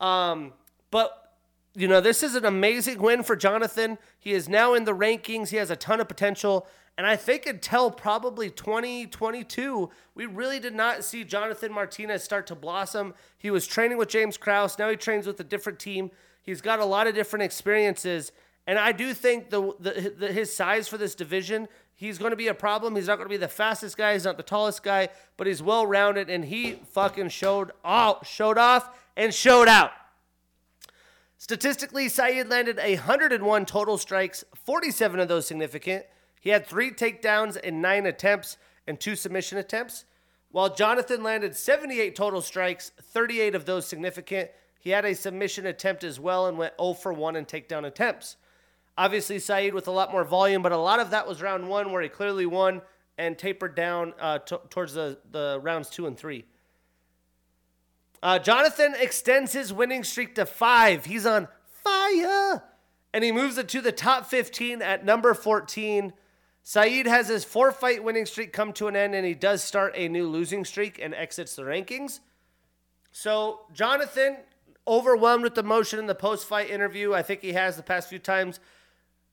[0.00, 0.52] Um,
[0.90, 1.32] but
[1.74, 3.96] you know, this is an amazing win for Jonathan.
[4.18, 5.48] He is now in the rankings.
[5.48, 6.66] He has a ton of potential.
[6.96, 12.54] And I think until probably 2022, we really did not see Jonathan Martinez start to
[12.54, 13.14] blossom.
[13.36, 14.78] He was training with James Krause.
[14.78, 16.12] Now he trains with a different team.
[16.42, 18.30] He's got a lot of different experiences.
[18.66, 22.36] And I do think the, the, the his size for this division, he's going to
[22.36, 22.94] be a problem.
[22.94, 24.12] He's not going to be the fastest guy.
[24.12, 26.30] He's not the tallest guy, but he's well rounded.
[26.30, 29.90] And he fucking showed off, showed off and showed out.
[31.38, 36.06] Statistically, Said landed 101 total strikes, 47 of those significant.
[36.44, 40.04] He had three takedowns in nine attempts and two submission attempts,
[40.52, 44.50] while Jonathan landed 78 total strikes, 38 of those significant.
[44.78, 48.36] He had a submission attempt as well and went 0 for 1 in takedown attempts.
[48.98, 51.90] Obviously, Said with a lot more volume, but a lot of that was round one
[51.90, 52.82] where he clearly won
[53.16, 56.44] and tapered down uh, t- towards the, the rounds two and three.
[58.22, 61.06] Uh, Jonathan extends his winning streak to five.
[61.06, 61.48] He's on
[61.82, 62.62] fire.
[63.14, 66.12] And he moves it to the top 15 at number 14
[66.66, 69.92] Said has his four fight winning streak come to an end and he does start
[69.96, 72.20] a new losing streak and exits the rankings.
[73.12, 74.38] So, Jonathan,
[74.88, 78.18] overwhelmed with emotion in the post fight interview, I think he has the past few
[78.18, 78.60] times.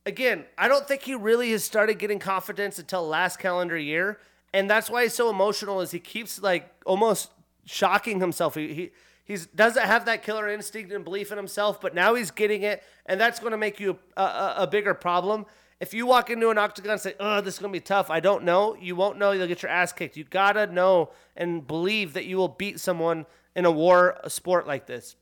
[0.06, 4.20] Again, I don't think he really has started getting confidence until last calendar year.
[4.54, 7.30] And that's why he's so emotional, is he keeps like almost
[7.65, 8.56] shocking himself.
[8.56, 8.91] He, he
[9.24, 12.84] he doesn't have that killer instinct and belief in himself, but now he's getting it,
[13.06, 15.46] and that's going to make you a, a, a bigger problem.
[15.82, 18.12] If you walk into an octagon and say, oh, this is going to be tough,
[18.12, 19.32] I don't know, you won't know.
[19.32, 20.15] You'll get your ass kicked.
[20.15, 24.30] You got to know and believe that you will beat someone in a war a
[24.30, 25.15] sport like this.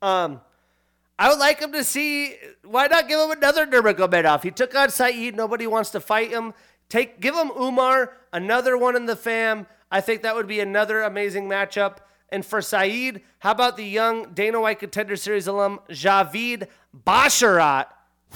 [0.00, 0.40] Um,
[1.18, 4.44] I would like him to see, why not give him another Nurmagomedov?
[4.44, 5.34] He took on Said.
[5.34, 6.54] Nobody wants to fight him.
[6.88, 9.66] Take, give him Umar, another one in the fam.
[9.90, 11.96] I think that would be another amazing matchup.
[12.28, 16.68] And for Said, how about the young Dana White Contender Series alum Javid
[17.04, 17.86] Basharat?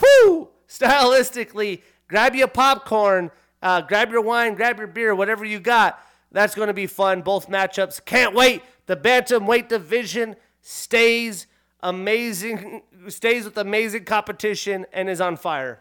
[0.00, 0.48] Whoo!
[0.72, 3.30] Stylistically, grab your popcorn,
[3.62, 6.00] uh, grab your wine, grab your beer, whatever you got.
[6.30, 7.22] That's going to be fun.
[7.22, 8.04] Both matchups.
[8.04, 8.62] Can't wait.
[8.86, 11.46] The bantamweight division stays
[11.80, 15.80] amazing, stays with amazing competition and is on fire.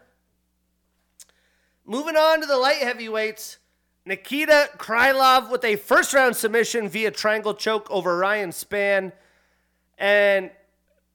[1.84, 3.58] Moving on to the light heavyweights.
[4.04, 9.12] Nikita Krylov with a first round submission via triangle choke over Ryan Spann.
[9.96, 10.50] And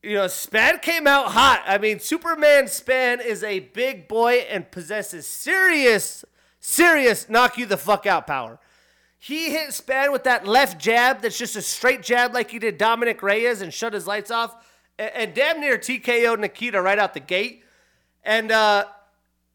[0.03, 1.63] you know, Spann came out hot.
[1.65, 6.23] I mean, Superman Spann is a big boy and possesses serious,
[6.59, 8.59] serious knock you the fuck out power.
[9.19, 12.77] He hit Spann with that left jab that's just a straight jab like he did
[12.77, 14.55] Dominick Reyes and shut his lights off
[14.99, 17.63] and, and damn near TKO Nikita right out the gate.
[18.23, 18.85] And uh,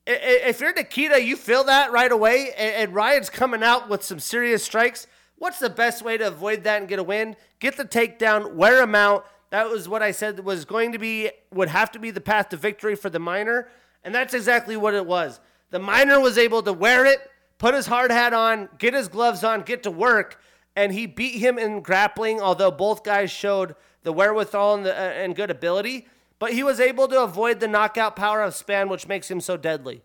[0.07, 4.19] if you're Nikita, you feel that right away, and, and Ryan's coming out with some
[4.19, 5.07] serious strikes.
[5.37, 7.37] What's the best way to avoid that and get a win?
[7.59, 11.31] Get the takedown, wear him out, that was what I said was going to be,
[11.53, 13.69] would have to be the path to victory for the miner.
[14.03, 15.41] And that's exactly what it was.
[15.69, 17.19] The miner was able to wear it,
[17.59, 20.41] put his hard hat on, get his gloves on, get to work,
[20.75, 25.03] and he beat him in grappling, although both guys showed the wherewithal and, the, uh,
[25.03, 26.09] and good ability.
[26.39, 29.59] But he was able to avoid the knockout power of Spann, which makes him so
[29.59, 30.01] deadly.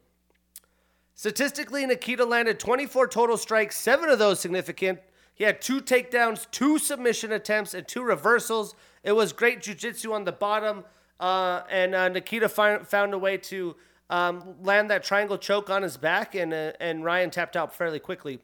[1.15, 4.99] Statistically, Nikita landed 24 total strikes, seven of those significant.
[5.37, 8.73] He had two takedowns, two submission attempts, and two reversals.
[9.03, 10.83] It was great jujitsu on the bottom,
[11.19, 13.75] uh, and uh, Nikita find, found a way to
[14.09, 17.99] um, land that triangle choke on his back, and uh, and Ryan tapped out fairly
[17.99, 18.39] quickly.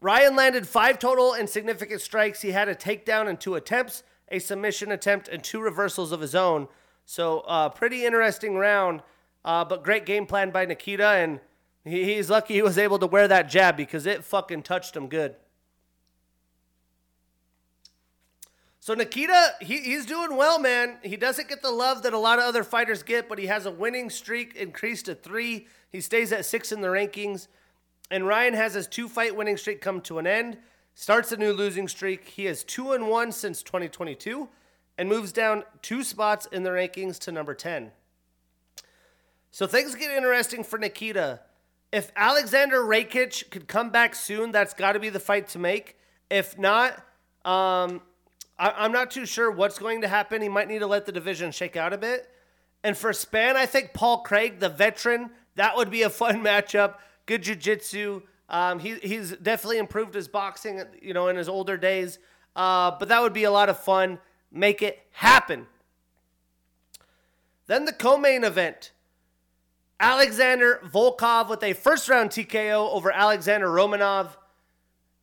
[0.00, 2.40] Ryan landed five total and significant strikes.
[2.40, 6.34] He had a takedown and two attempts, a submission attempt, and two reversals of his
[6.34, 6.68] own.
[7.04, 9.02] So, uh, pretty interesting round,
[9.44, 11.40] uh, but great game plan by Nikita, and
[11.84, 15.36] he's lucky he was able to wear that jab because it fucking touched him good.
[18.84, 20.98] So Nikita, he, he's doing well, man.
[21.02, 23.64] He doesn't get the love that a lot of other fighters get, but he has
[23.64, 25.68] a winning streak increased to three.
[25.90, 27.48] He stays at six in the rankings.
[28.10, 30.58] And Ryan has his two fight winning streak come to an end,
[30.94, 32.28] starts a new losing streak.
[32.28, 34.50] He is two and one since 2022
[34.98, 37.90] and moves down two spots in the rankings to number 10.
[39.50, 41.40] So things get interesting for Nikita.
[41.94, 45.96] If Alexander Rakic could come back soon, that's got to be the fight to make.
[46.28, 46.94] If not,
[47.44, 48.02] um,
[48.58, 50.42] I, am not too sure what's going to happen.
[50.42, 52.28] He might need to let the division shake out a bit.
[52.82, 56.96] And for Spann, I think Paul Craig, the veteran, that would be a fun matchup.
[57.26, 58.22] Good jiu-jitsu.
[58.48, 62.18] Um, he, he's definitely improved his boxing, you know, in his older days.
[62.56, 64.18] Uh, but that would be a lot of fun.
[64.50, 65.68] Make it happen.
[67.68, 68.90] Then the co-main event.
[70.00, 74.30] Alexander Volkov with a first round TKO over Alexander Romanov.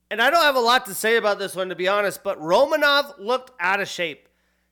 [0.09, 2.39] And I don't have a lot to say about this one, to be honest, but
[2.39, 4.27] Romanov looked out of shape.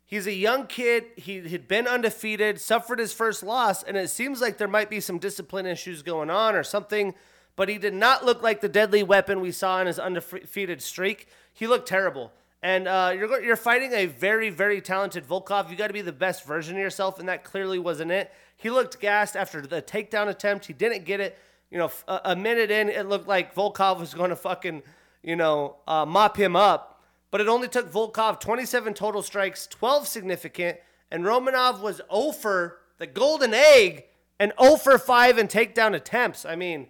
[0.05, 1.05] He's a young kid.
[1.17, 4.99] He had been undefeated, suffered his first loss, and it seems like there might be
[4.99, 7.13] some discipline issues going on or something,
[7.55, 11.27] but he did not look like the deadly weapon we saw in his undefeated streak.
[11.53, 12.31] He looked terrible.
[12.62, 15.69] And uh, you're, you're fighting a very, very talented Volkov.
[15.69, 18.33] You got to be the best version of yourself, and that clearly wasn't it.
[18.60, 20.67] He looked gassed after the takedown attempt.
[20.67, 21.38] He didn't get it.
[21.72, 24.84] You know, a, a minute in, it looked like Volkov was going to fucking–
[25.24, 27.02] you know, uh, mop him up.
[27.32, 30.80] But it only took Volkov 27 total strikes, 12 significant,
[31.12, 34.06] and Romanov was 0 for the golden egg
[34.39, 36.43] and 0 for 5 in takedown attempts.
[36.43, 36.88] I mean,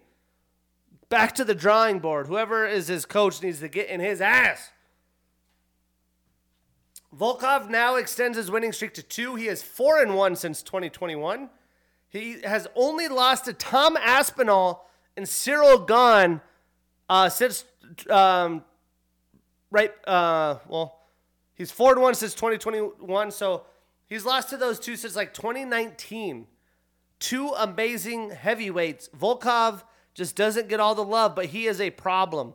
[1.10, 2.28] back to the drawing board.
[2.28, 4.72] Whoever is his coach needs to get in his ass.
[7.18, 9.36] Volkov now extends his winning streak to two.
[9.36, 11.50] He is 4 and 1 since 2021.
[12.10, 16.42] He has only lost to Tom Aspinall and Cyril Gane
[17.08, 17.66] uh, since
[18.10, 18.64] um,
[19.72, 19.94] right.
[20.06, 21.00] Uh, well,
[21.54, 23.64] he's four to one since 2021, so
[24.08, 26.48] he's lost to those two since like 2019.
[27.20, 29.10] Two amazing heavyweights.
[29.10, 32.54] Volkov just doesn't get all the love, but he is a problem.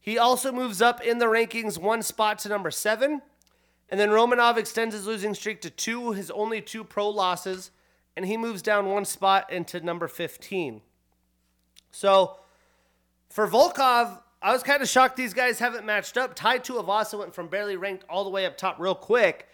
[0.00, 3.22] He also moves up in the rankings one spot to number seven.
[3.90, 7.70] And then Romanov extends his losing streak to two, his only two pro losses,
[8.20, 10.82] and he moves down one spot into number 15.
[11.90, 12.36] So
[13.30, 16.34] for Volkov, I was kind of shocked these guys haven't matched up.
[16.34, 19.48] Tai Tuivasa went from barely ranked all the way up top real quick.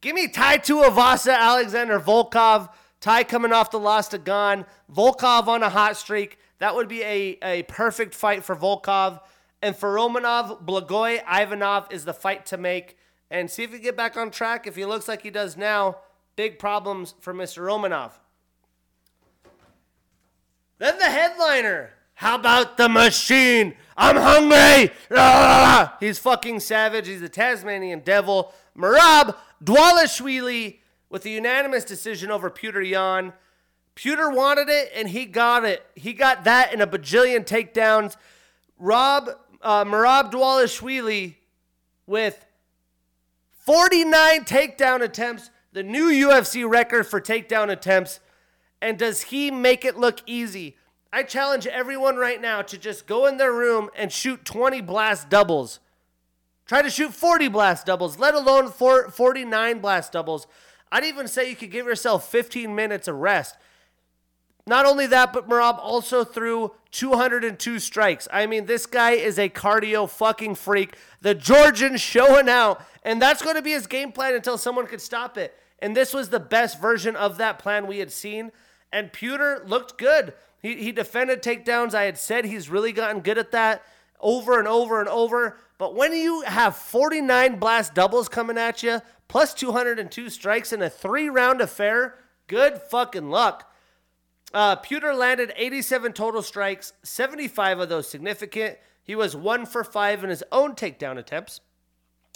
[0.00, 2.70] Give me Tai Tuivasa, Alexander Volkov.
[3.00, 4.64] Tai coming off the loss to Gane.
[4.90, 6.38] Volkov on a hot streak.
[6.60, 9.20] That would be a, a perfect fight for Volkov.
[9.60, 12.96] And for Romanov, Blagoy Ivanov is the fight to make.
[13.30, 14.66] And see if he get back on track.
[14.66, 15.98] If he looks like he does now,
[16.38, 17.64] big problems for Mr.
[17.64, 18.12] Romanov.
[20.78, 21.90] Then the headliner.
[22.14, 23.74] How about the machine?
[23.96, 24.94] I'm hungry.
[25.10, 25.96] Ah!
[25.98, 27.08] He's fucking savage.
[27.08, 28.54] He's a Tasmanian devil.
[28.76, 30.78] Merab Dvalishvili
[31.10, 33.32] with a unanimous decision over Petr Yan.
[33.96, 35.84] Petr wanted it and he got it.
[35.96, 38.16] He got that in a bajillion takedowns.
[38.78, 39.28] Rob
[39.60, 41.34] uh, Merab Dvalishvili
[42.06, 42.46] with
[43.66, 48.18] 49 takedown attempts, the new UFC record for takedown attempts.
[48.82, 50.76] And does he make it look easy?
[51.12, 55.30] I challenge everyone right now to just go in their room and shoot 20 blast
[55.30, 55.78] doubles.
[56.66, 60.48] Try to shoot 40 blast doubles, let alone 49 blast doubles.
[60.90, 63.54] I'd even say you could give yourself 15 minutes of rest.
[64.66, 68.26] Not only that, but Merab also threw 202 strikes.
[68.32, 70.96] I mean, this guy is a cardio fucking freak.
[71.20, 72.84] The Georgian showing out.
[73.04, 75.56] And that's going to be his game plan until someone could stop it.
[75.78, 78.52] And this was the best version of that plan we had seen.
[78.92, 80.34] And Petr looked good.
[80.60, 81.94] He, he defended takedowns.
[81.94, 83.82] I had said he's really gotten good at that
[84.20, 85.56] over and over and over.
[85.78, 90.90] But when you have 49 blast doubles coming at you, plus 202 strikes in a
[90.90, 92.16] three round affair,
[92.48, 93.72] good fucking luck.
[94.52, 98.78] Uh, Petr landed 87 total strikes, 75 of those significant.
[99.04, 101.60] He was one for five in his own takedown attempts.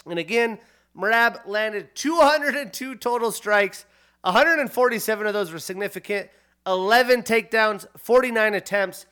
[0.06, 0.58] And again,
[0.96, 3.86] Merab landed 202 total strikes,
[4.22, 6.30] 147 of those were significant.
[6.66, 9.06] 11 takedowns, 49 attempts.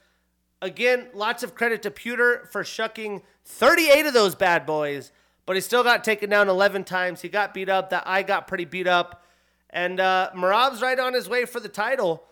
[0.62, 5.10] Again, lots of credit to Petr for shucking 38 of those bad boys,
[5.46, 7.22] but he still got taken down 11 times.
[7.22, 7.90] He got beat up.
[7.90, 9.24] That eye got pretty beat up.
[9.70, 12.24] And uh, Merab's right on his way for the title.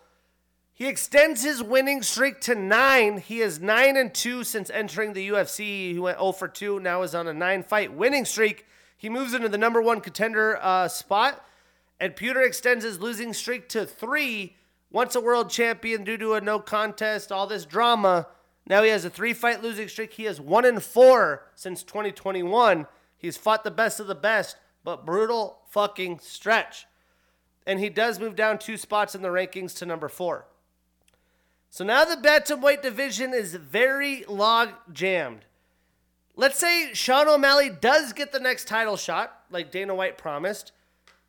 [0.72, 3.18] He extends his winning streak to nine.
[3.18, 5.92] He is nine and two since entering the UFC.
[5.92, 6.78] He went 0 for 2.
[6.78, 8.66] Now is on a nine fight winning streak.
[8.98, 11.42] He moves into the number one contender uh, spot.
[12.00, 14.56] And Petr extends his losing streak to three
[14.90, 18.26] once a world champion due to a no contest, all this drama.
[18.66, 20.12] Now he has a three fight losing streak.
[20.12, 22.86] He has one in four since 2021.
[23.16, 26.86] He's fought the best of the best, but brutal fucking stretch.
[27.66, 30.46] And he does move down two spots in the rankings to number four.
[31.70, 35.44] So now the bantamweight division is very log jammed.
[36.38, 40.70] Let's say Sean O'Malley does get the next title shot, like Dana White promised.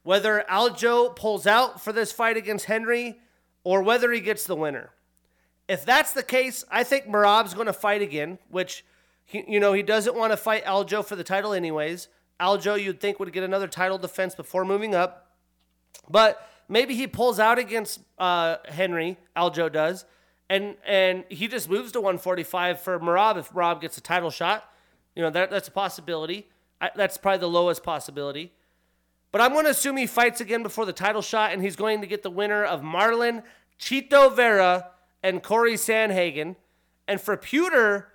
[0.04, 3.20] Whether Aljo pulls out for this fight against Henry
[3.64, 4.92] or whether he gets the winner.
[5.68, 8.86] If that's the case, I think Merab's going to fight again, which,
[9.26, 12.08] he, you know, he doesn't want to fight Aljo for the title anyways.
[12.40, 15.32] Aljo, you'd think, would get another title defense before moving up.
[16.08, 20.06] But maybe he pulls out against uh, Henry, Aljo does,
[20.52, 24.69] and and he just moves to 145 for Merab if Merab gets a title shot.
[25.20, 26.48] You know, that, that's a possibility.
[26.80, 28.54] I, that's probably the lowest possibility.
[29.34, 32.00] But I'm going to assume he fights again before the title shot, and he's going
[32.00, 33.44] to get the winner of Marlon
[33.78, 34.92] Chito Vera
[35.22, 36.56] and Corey Sandhagen.
[37.06, 38.06] And for Petr,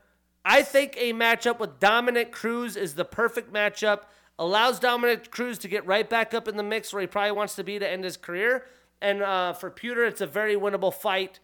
[0.47, 4.05] I think a matchup with Dominick Cruz is the perfect matchup.
[4.39, 7.55] Allows Dominick Cruz to get right back up in the mix where he probably wants
[7.57, 8.65] to be to end his career.
[9.03, 11.39] And uh, for Petr, it's a very winnable fight.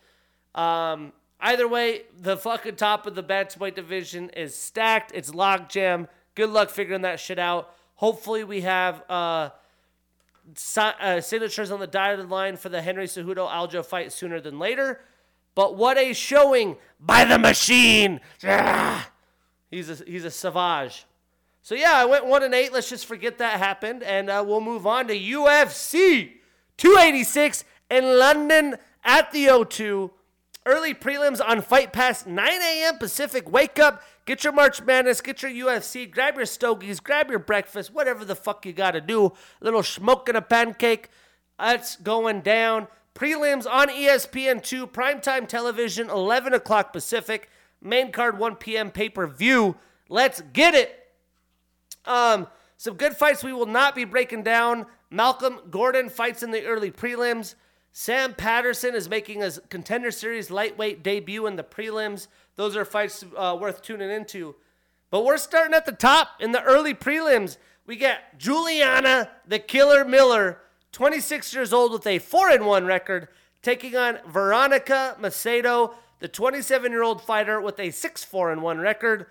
[0.54, 5.12] Um, either way, the fucking top of the bantamweight division is stacked.
[5.14, 6.09] It's logjam.
[6.34, 7.74] Good luck figuring that shit out.
[7.97, 9.51] Hopefully, we have uh,
[10.55, 14.59] si- uh, signatures on the dotted line for the Henry Cejudo Aljo fight sooner than
[14.59, 15.01] later.
[15.55, 18.20] But what a showing by the machine!
[19.70, 21.05] He's a he's a savage.
[21.62, 22.72] So yeah, I went one and eight.
[22.72, 26.32] Let's just forget that happened, and uh, we'll move on to UFC
[26.76, 30.11] 286 in London at the O2.
[30.66, 32.98] Early prelims on Fight Pass, 9 a.m.
[32.98, 33.50] Pacific.
[33.50, 37.94] Wake up, get your March Madness, get your UFC, grab your stogies, grab your breakfast,
[37.94, 39.26] whatever the fuck you gotta do.
[39.26, 39.32] A
[39.64, 41.08] little smoke and a pancake.
[41.58, 42.88] That's going down.
[43.14, 47.48] Prelims on E ESPN2, primetime television, 11 o'clock Pacific.
[47.82, 48.90] Main card, 1 p.m.
[48.90, 49.76] pay per view.
[50.11, 51.08] Let's get it.
[52.04, 52.46] Um,
[52.76, 54.86] some good fights we will not be breaking down.
[55.11, 57.54] Malcolm Gordon fights in the early prelims.
[57.93, 62.28] Sam Patterson is making his contender series lightweight debut in the prelims.
[62.57, 64.55] Those are fights uh, worth tuning into.
[65.11, 67.57] But we're starting at the top in the early prelims.
[67.86, 70.59] We get Juliana the Killer Miller,
[70.93, 73.28] 26 years old with a 4 and 1 record,
[73.62, 78.78] taking on Veronica Macedo, the 27 year old fighter with a 6 4 and 1
[78.78, 79.26] record.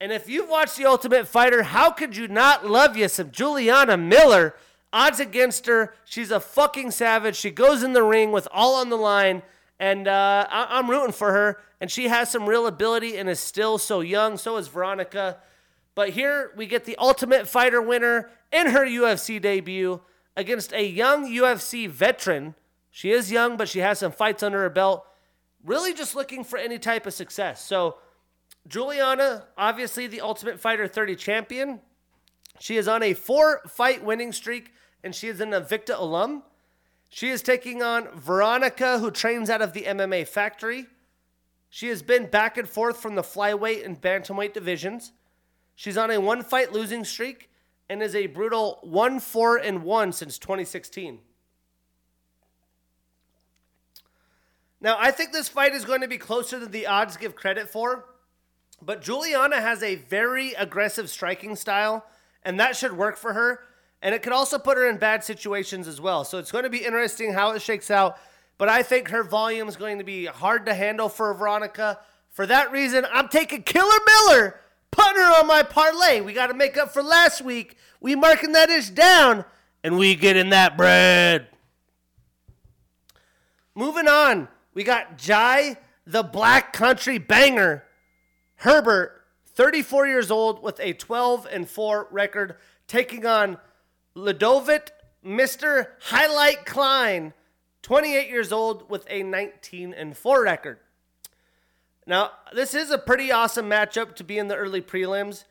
[0.00, 3.96] And if you've watched The Ultimate Fighter, how could you not love you some Juliana
[3.96, 4.54] Miller?
[4.92, 5.94] Odds against her.
[6.04, 7.36] She's a fucking savage.
[7.36, 9.42] She goes in the ring with all on the line.
[9.78, 11.58] And uh, I- I'm rooting for her.
[11.80, 14.36] And she has some real ability and is still so young.
[14.36, 15.38] So is Veronica.
[15.94, 20.00] But here we get the Ultimate Fighter winner in her UFC debut
[20.36, 22.54] against a young UFC veteran.
[22.90, 25.06] She is young, but she has some fights under her belt.
[25.64, 27.64] Really just looking for any type of success.
[27.64, 27.96] So,
[28.68, 31.80] Juliana, obviously the Ultimate Fighter 30 champion.
[32.60, 34.72] She is on a four fight winning streak
[35.02, 36.42] and she is an Invicta alum.
[37.08, 40.86] She is taking on Veronica, who trains out of the MMA factory.
[41.68, 45.12] She has been back and forth from the flyweight and bantamweight divisions.
[45.74, 47.50] She's on a one fight losing streak
[47.88, 51.18] and is a brutal 1 4 and 1 since 2016.
[54.80, 57.68] Now, I think this fight is going to be closer than the odds give credit
[57.68, 58.06] for,
[58.80, 62.04] but Juliana has a very aggressive striking style,
[62.42, 63.60] and that should work for her.
[64.02, 66.24] And it could also put her in bad situations as well.
[66.24, 68.18] So it's going to be interesting how it shakes out.
[68.58, 72.00] But I think her volume is going to be hard to handle for Veronica.
[72.30, 76.20] For that reason, I'm taking Killer Miller, putting her on my parlay.
[76.20, 77.76] We got to make up for last week.
[78.00, 79.44] We marking that ish down,
[79.84, 81.46] and we getting that bread.
[83.74, 85.76] Moving on, we got Jai,
[86.06, 87.84] the Black Country Banger.
[88.56, 89.24] Herbert,
[89.54, 93.58] 34 years old with a 12 and 4 record, taking on
[94.14, 94.90] Ludovit
[95.24, 95.88] Mr.
[96.00, 97.32] Highlight Klein,
[97.82, 100.78] 28 years old with a 19 and 4 record.
[102.06, 105.44] Now, this is a pretty awesome matchup to be in the early prelims.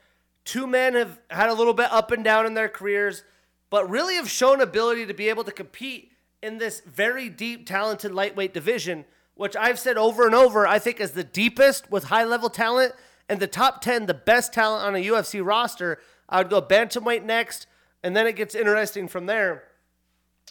[0.44, 3.24] Two men have had a little bit up and down in their careers,
[3.70, 6.12] but really have shown ability to be able to compete
[6.44, 9.06] in this very deep, talented lightweight division,
[9.36, 12.94] which I've said over and over, I think is the deepest with high level talent
[13.30, 16.00] and the top 10, the best talent on a UFC roster.
[16.28, 17.66] I would go bantamweight next,
[18.04, 19.64] and then it gets interesting from there.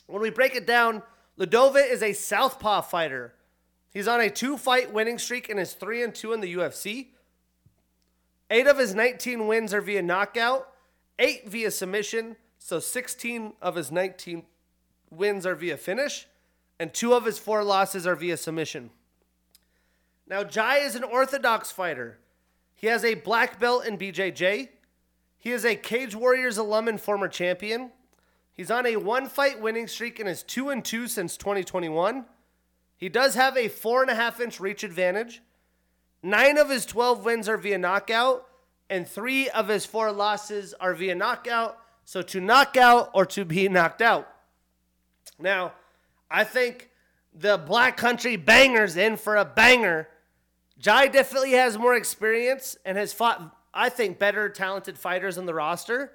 [0.06, 1.02] When we break it down,
[1.38, 3.34] Ludovit is a southpaw fighter.
[3.92, 7.08] He's on a two fight winning streak and is 3 and 2 in the UFC.
[8.50, 10.68] Eight of his 19 wins are via knockout,
[11.18, 14.44] eight via submission, so 16 of his 19
[15.10, 16.26] wins are via finish,
[16.78, 18.90] and two of his four losses are via submission.
[20.26, 22.18] Now, Jai is an orthodox fighter.
[22.74, 24.68] He has a black belt in BJJ.
[25.40, 27.90] He is a Cage Warriors alum and former champion.
[28.52, 32.26] He's on a one fight winning streak and is 2 and 2 since 2021.
[32.98, 35.40] He does have a 4.5 inch reach advantage.
[36.22, 38.46] Nine of his 12 wins are via knockout,
[38.90, 41.78] and three of his four losses are via knockout.
[42.04, 44.28] So to knock out or to be knocked out.
[45.38, 45.72] Now,
[46.30, 46.90] I think
[47.32, 50.08] the Black Country Bangers in for a banger.
[50.78, 55.54] Jai definitely has more experience and has fought, I think, better talented fighters on the
[55.54, 56.12] roster.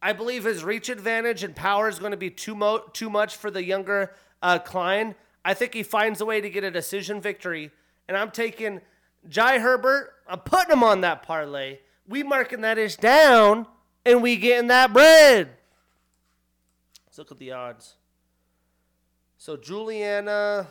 [0.00, 3.36] I believe his reach advantage and power is going to be too, mo- too much
[3.36, 4.12] for the younger
[4.42, 5.14] uh, Klein.
[5.44, 7.70] I think he finds a way to get a decision victory.
[8.08, 8.80] And I'm taking
[9.28, 10.12] Jai Herbert.
[10.28, 11.78] I'm putting him on that parlay.
[12.08, 13.66] We marking that ish down,
[14.04, 15.50] and we getting that bread.
[17.06, 17.94] Let's look at the odds.
[19.38, 20.66] So Juliana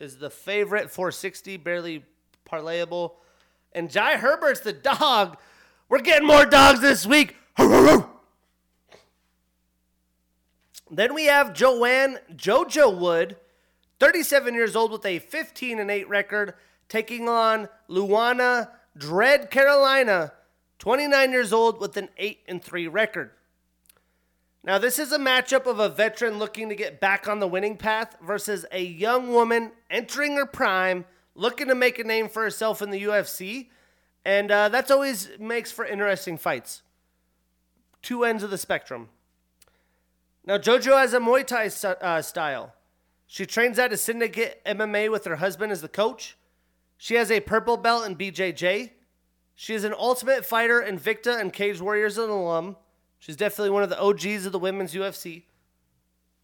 [0.00, 2.04] is the favorite, 460, barely
[2.48, 3.12] parlayable.
[3.74, 5.36] And Jai Herbert's the dog.
[5.88, 7.36] We're getting more dogs this week.
[10.90, 13.36] Then we have Joanne JoJo Wood,
[13.98, 16.54] 37 years old with a 15 and 8 record,
[16.88, 20.32] taking on Luana Dread Carolina,
[20.78, 23.30] 29 years old with an 8 and 3 record.
[24.64, 27.76] Now, this is a matchup of a veteran looking to get back on the winning
[27.76, 31.04] path versus a young woman entering her prime,
[31.34, 33.68] looking to make a name for herself in the UFC.
[34.24, 36.82] And uh, that's always makes for interesting fights.
[38.02, 39.08] Two ends of the spectrum.
[40.44, 41.70] Now, JoJo has a Muay Thai
[42.00, 42.74] uh, style.
[43.26, 46.36] She trains at a syndicate MMA with her husband as the coach.
[46.98, 48.90] She has a purple belt in BJJ.
[49.54, 52.76] She is an Ultimate Fighter, Invicta, and Cage Warriors alum.
[53.18, 55.44] She's definitely one of the OGs of the women's UFC.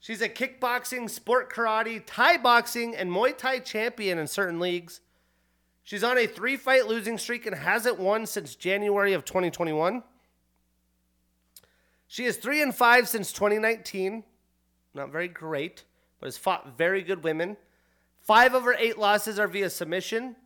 [0.00, 5.00] She's a kickboxing, sport karate, Thai boxing, and Muay Thai champion in certain leagues.
[5.82, 10.02] She's on a three fight losing streak and hasn't won since January of 2021.
[12.06, 14.24] She is 3 and 5 since 2019.
[14.94, 15.84] Not very great,
[16.20, 17.56] but has fought very good women.
[18.22, 20.36] Five of her eight losses are via submission.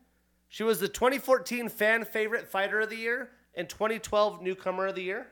[0.49, 5.03] She was the 2014 fan favorite fighter of the year and 2012 newcomer of the
[5.03, 5.29] year.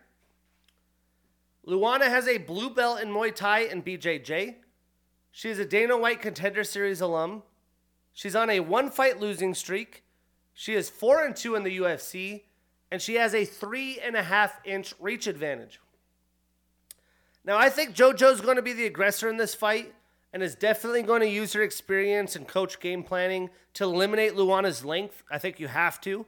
[1.66, 4.56] Luana has a blue belt in Muay Thai and BJJ.
[5.32, 7.42] She is a Dana White Contender Series alum.
[8.12, 10.02] She's on a one fight losing streak.
[10.54, 12.42] She is 4 and 2 in the UFC,
[12.90, 15.80] and she has a three and a half inch reach advantage.
[17.44, 19.94] Now, I think JoJo's going to be the aggressor in this fight
[20.32, 24.84] and is definitely going to use her experience and coach game planning to eliminate Luana's
[24.84, 25.22] length.
[25.30, 26.26] I think you have to.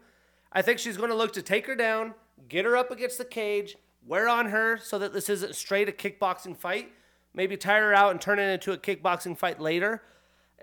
[0.53, 2.15] I think she's going to look to take her down,
[2.49, 3.77] get her up against the cage,
[4.07, 6.93] wear on her so that this isn't straight a kickboxing fight.
[7.35, 10.03] Maybe tire her out and turn it into a kickboxing fight later.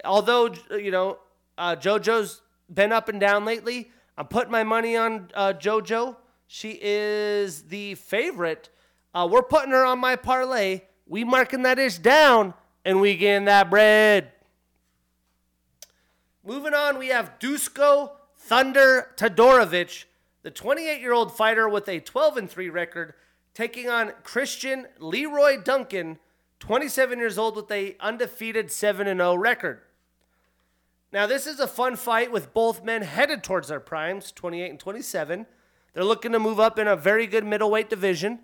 [0.05, 1.19] Although, you know,
[1.57, 6.15] uh, JoJo's been up and down lately, I'm putting my money on uh, JoJo.
[6.47, 8.69] She is the favorite.
[9.13, 10.81] Uh, we're putting her on my parlay.
[11.07, 12.53] We marking that ish down
[12.85, 14.31] and we getting that bread.
[16.45, 20.05] Moving on, we have Dusko Thunder Todorovic,
[20.43, 23.13] the 28 year old fighter with a 12 and 3 record
[23.53, 26.19] taking on Christian Leroy Duncan,
[26.59, 29.81] 27 years old with a undefeated 7 0 record.
[31.11, 34.79] Now, this is a fun fight with both men headed towards their primes, 28 and
[34.79, 35.47] 27.
[35.93, 38.39] They're looking to move up in a very good middleweight division.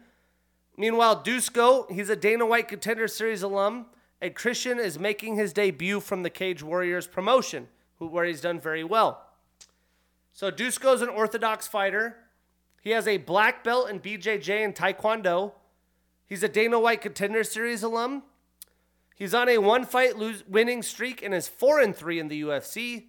[0.75, 3.85] Meanwhile, Dusko, he's a Dana White Contender Series alum,
[4.19, 7.67] and Christian is making his debut from the Cage Warriors promotion,
[7.99, 9.25] where he's done very well.
[10.33, 12.17] So Dusko's an orthodox fighter.
[12.86, 15.53] He has a black belt in BJJ and Taekwondo.
[16.27, 18.21] He's a Dana White Contender Series alum.
[19.15, 22.43] He's on a one fight lose, winning streak and is 4 and 3 in the
[22.43, 23.05] UFC.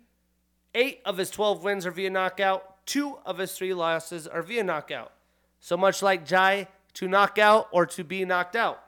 [0.74, 2.86] 8 of his 12 wins are via knockout.
[2.86, 5.12] 2 of his 3 losses are via knockout.
[5.60, 8.82] So much like Jai, to knock out or to be knocked out.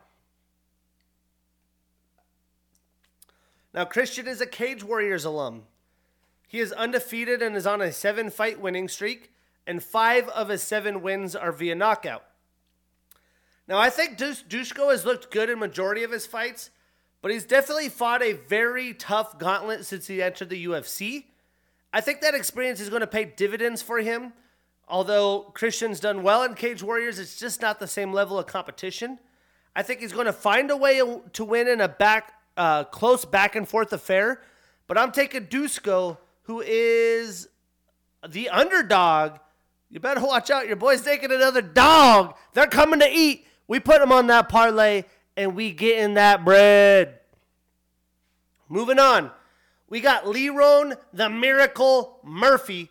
[3.75, 5.65] Now, Christian is a Cage Warriors alum.
[6.47, 9.33] He is undefeated and is on a seven fight winning streak
[9.69, 12.25] and five of his seven wins are via knockout.
[13.69, 16.71] Now, I think dus- Dusko has looked good in majority of his fights,
[17.21, 21.27] but he's definitely fought a very tough gauntlet since he entered the UFC.
[21.93, 24.33] I think that experience is going to pay dividends for him.
[24.89, 29.19] Although Christian's done well in Cage Warriors, it's just not the same level of competition.
[29.77, 31.03] I think he's going to find a way
[31.35, 34.41] to win in a back, uh, close back and forth affair.
[34.87, 37.49] But I'm taking Dusko, who is
[38.27, 39.41] the underdog
[39.91, 40.67] you better watch out.
[40.67, 42.37] Your boy's taking another dog.
[42.53, 43.47] They're coming to eat.
[43.67, 45.05] We put them on that parlay
[45.37, 47.21] and we getting that bread.
[48.69, 49.31] Moving on.
[49.89, 52.91] We got Lerone the Miracle Murphy,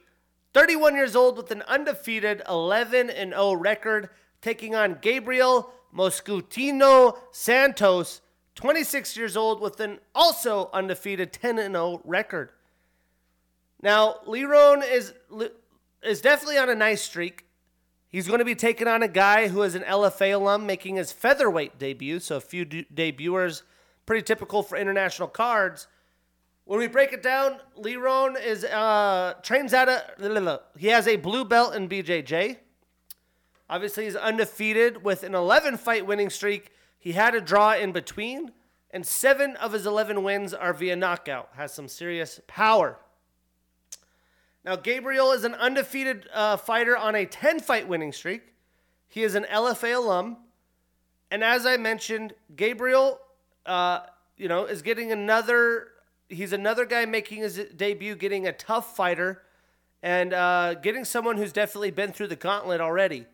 [0.54, 4.10] 31 years old with an undefeated 11 and 0 record,
[4.42, 8.22] taking on Gabriel Moscutino Santos,
[8.56, 12.50] 26 years old, with an also undefeated 10 and 0 record.
[13.84, 15.14] Now, Lerone is
[16.08, 17.46] is definitely on a nice streak.
[18.10, 21.12] He's going to be taking on a guy who is an LFA alum making his
[21.12, 23.64] featherweight debut, so a few de- debuters,
[24.06, 25.88] pretty typical for international cards.
[26.64, 31.46] When we break it down, Lerone is uh, trains out of he has a blue
[31.46, 32.58] belt in BJJ.
[33.70, 36.72] Obviously, he's undefeated with an 11 fight winning streak.
[36.98, 38.52] He had a draw in between,
[38.92, 41.50] and seven of his 11 wins are via knockout.
[41.56, 42.98] Has some serious power.
[44.68, 48.54] Now, Gabriel is an undefeated uh, fighter on a 10 fight winning streak.
[49.08, 50.36] He is an LFA alum.
[51.32, 53.18] And as I mentioned, Gabriel,
[53.66, 54.02] uh,
[54.36, 55.88] you know, is getting another,
[56.28, 59.42] he's another guy making his debut, getting a tough fighter
[60.04, 63.26] and uh, getting someone who's definitely been through the gauntlet already.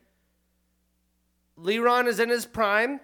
[1.59, 2.99] Lerone is in his prime.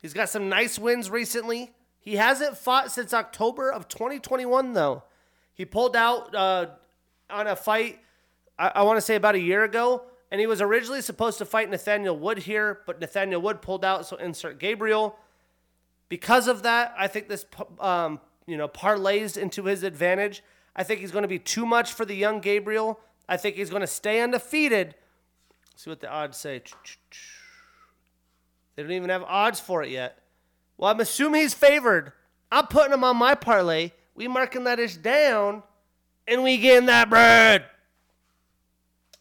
[0.00, 1.72] He's got some nice wins recently.
[1.98, 5.02] He hasn't fought since October of 2021, though.
[5.52, 6.66] He pulled out uh,
[7.32, 8.00] on a fight,
[8.58, 11.44] I, I want to say about a year ago, and he was originally supposed to
[11.44, 15.16] fight Nathaniel Wood here, but Nathaniel Wood pulled out, so insert Gabriel.
[16.08, 17.44] Because of that, I think this
[17.80, 20.42] um, you know parlays into his advantage.
[20.74, 23.00] I think he's going to be too much for the young Gabriel.
[23.28, 24.94] I think he's going to stay undefeated.
[25.70, 26.62] Let's see what the odds say.
[28.76, 30.18] They don't even have odds for it yet.
[30.76, 32.12] Well, I'm assuming he's favored.
[32.50, 33.92] I'm putting him on my parlay.
[34.14, 35.62] We marking that ish down
[36.26, 37.64] and we getting that bread.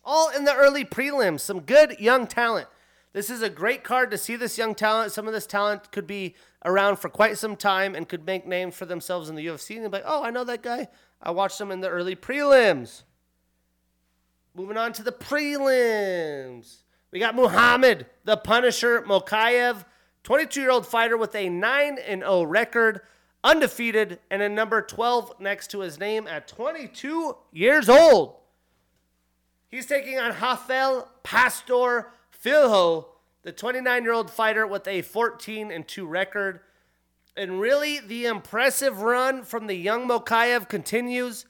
[0.04, 1.41] All in the early prelims.
[1.41, 2.68] Some good young talent.
[3.14, 5.12] This is a great card to see this young talent.
[5.12, 8.76] Some of this talent could be around for quite some time and could make names
[8.76, 9.76] for themselves in the UFC.
[9.76, 10.88] And be like, oh, I know that guy.
[11.22, 13.04] I watched him in the early prelims.
[14.56, 16.78] Moving on to the prelims.
[17.12, 19.86] We got Muhammad, the Punisher Mokaev,
[20.24, 23.02] 22 year old fighter with a 9 0 record
[23.44, 28.36] undefeated, and a number 12 next to his name at 22 years old.
[29.68, 33.08] He's taking on Rafael Pastor Filho,
[33.44, 36.60] the 29 year old fighter with a 14 and 2 record.
[37.38, 41.46] And really, the impressive run from the young Mokaev continues.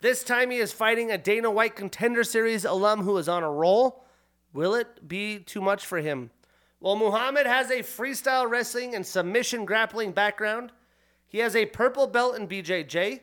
[0.00, 3.50] This time he is fighting a Dana White Contender Series alum who is on a
[3.50, 4.04] roll.
[4.52, 6.30] Will it be too much for him?
[6.78, 10.70] Well, Muhammad has a freestyle wrestling and submission grappling background.
[11.28, 13.20] He has a purple belt in BJJ.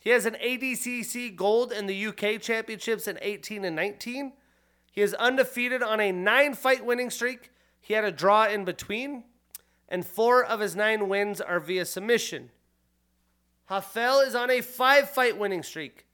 [0.00, 4.32] He has an ADCC gold in the UK championships in 18 and 19.
[4.92, 7.50] He is undefeated on a nine fight winning streak.
[7.80, 9.24] He had a draw in between,
[9.88, 12.50] and four of his nine wins are via submission.
[13.68, 16.06] Jafel is on a five fight winning streak.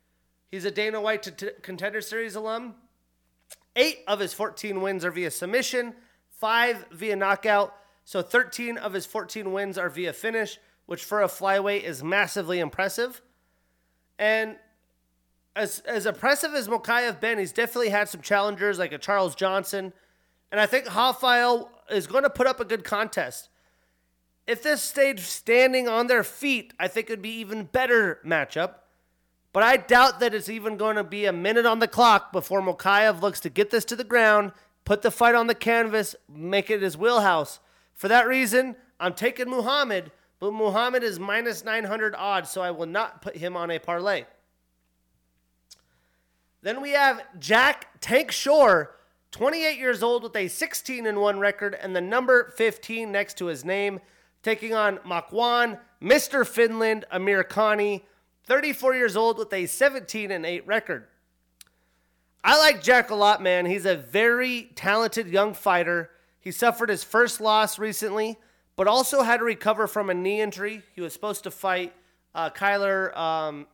[0.50, 2.74] He's a Dana White Contender Series alum.
[3.76, 5.94] Eight of his 14 wins are via submission,
[6.28, 7.74] five via knockout.
[8.04, 12.58] So 13 of his 14 wins are via finish which for a flyweight is massively
[12.58, 13.22] impressive.
[14.18, 14.56] And
[15.54, 19.92] as as impressive as Mokaev been, he's definitely had some challengers like a Charles Johnson.
[20.50, 23.48] And I think Rafael is going to put up a good contest.
[24.46, 28.74] If this stayed standing on their feet, I think it'd be even better matchup.
[29.52, 32.62] But I doubt that it's even going to be a minute on the clock before
[32.62, 34.52] Mokaev looks to get this to the ground,
[34.84, 37.60] put the fight on the canvas, make it his wheelhouse.
[37.94, 40.10] For that reason, I'm taking Muhammad
[40.42, 44.24] but Muhammad is minus 900 odds, so I will not put him on a parlay.
[46.62, 48.96] Then we have Jack Tank Shore,
[49.30, 53.46] 28 years old with a 16 and 1 record and the number 15 next to
[53.46, 54.00] his name,
[54.42, 56.44] taking on Makwan, Mr.
[56.44, 58.02] Finland, Amirkhani,
[58.44, 61.06] 34 years old with a 17 and 8 record.
[62.42, 63.66] I like Jack a lot, man.
[63.66, 66.10] He's a very talented young fighter.
[66.40, 68.38] He suffered his first loss recently
[68.76, 70.82] but also had to recover from a knee injury.
[70.94, 71.92] He was supposed to fight
[72.34, 73.66] uh, Kyler um,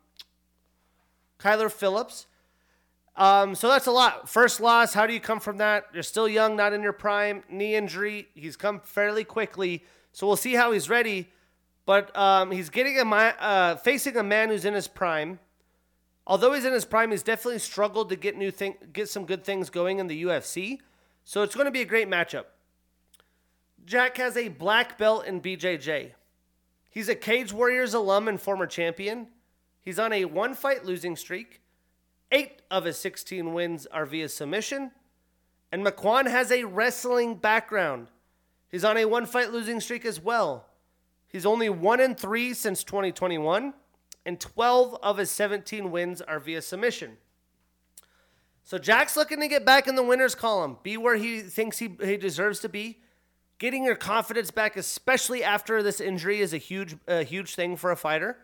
[1.39, 2.27] Kyler Phillips.
[3.17, 4.29] Um, so that's a lot.
[4.29, 4.95] First loss.
[4.95, 5.87] How do you come from that?
[5.93, 7.43] You're still young, not in your prime.
[7.51, 8.29] Knee injury.
[8.35, 9.85] He's come fairly quickly.
[10.13, 11.29] So we'll see how he's ready.
[11.85, 15.41] But um, he's getting a uh, facing a man who's in his prime.
[16.27, 19.43] Although he's in his prime, he's definitely struggled to get new thing, get some good
[19.43, 20.79] things going in the UFC.
[21.25, 22.45] So it's going to be a great matchup.
[23.89, 26.11] Jack has a black belt in BJJ.
[26.91, 29.29] He's a Cage Warriors alum and former champion.
[29.81, 31.63] He's on a one fight losing streak.
[32.31, 34.91] Eight of his 16 wins are via submission.
[35.73, 38.09] And Makwan has a wrestling background.
[38.69, 40.67] He's on a one fight losing streak as well.
[41.27, 43.73] He's only one and three since 2021,
[44.27, 47.17] and 12 of his 17 wins are via submission.
[48.65, 51.97] So Jack's looking to get back in the winners column, be where he thinks he,
[52.03, 52.99] he deserves to be.
[53.59, 57.91] Getting your confidence back, especially after this injury, is a huge a huge thing for
[57.91, 58.39] a fighter.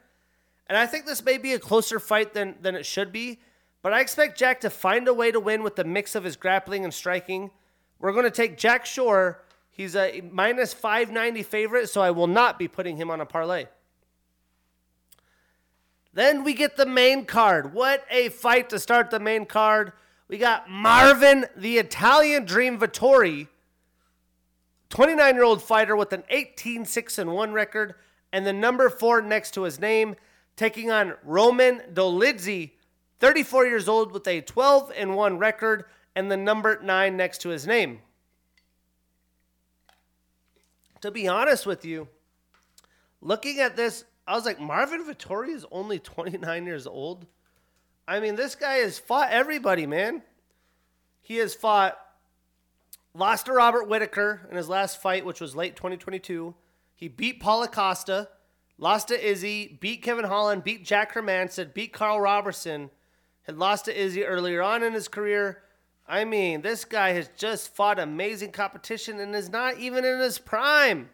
[0.67, 3.39] And I think this may be a closer fight than, than it should be.
[3.83, 6.37] But I expect Jack to find a way to win with the mix of his
[6.37, 7.51] grappling and striking.
[7.99, 9.43] We're going to take Jack Shore.
[9.71, 13.67] He's a minus 590 favorite, so I will not be putting him on a parlay.
[16.15, 17.75] Then we get the main card.
[17.75, 19.93] What a fight to start the main card.
[20.29, 23.49] We got Marvin, the Italian Dream Vettori,
[24.95, 27.97] 29 year old fighter with an 18 6 1 record,
[28.33, 30.15] and the number four next to his name,
[30.55, 32.71] taking on Roman Dolidze,
[33.19, 37.67] 34 years old with a 12 1 record, and the number nine next to his
[37.67, 38.03] name.
[41.01, 42.07] To be honest with you,
[43.21, 47.27] looking at this, I was like, Marvin Vettori is only 29 years old.
[48.07, 50.23] I mean, this guy has fought everybody, man.
[51.21, 51.99] He has fought,
[53.15, 56.55] lost to Robert Whitaker in his last fight, which was late 2022.
[56.95, 58.29] He beat Paulo Costa,
[58.77, 62.91] lost to Izzy, beat Kevin Holland, beat Jack Hermansson, beat Karl Roberson,
[63.43, 65.63] had lost to Izzy earlier on in his career.
[66.07, 70.39] I mean, this guy has just fought amazing competition and is not even in his
[70.39, 71.09] prime.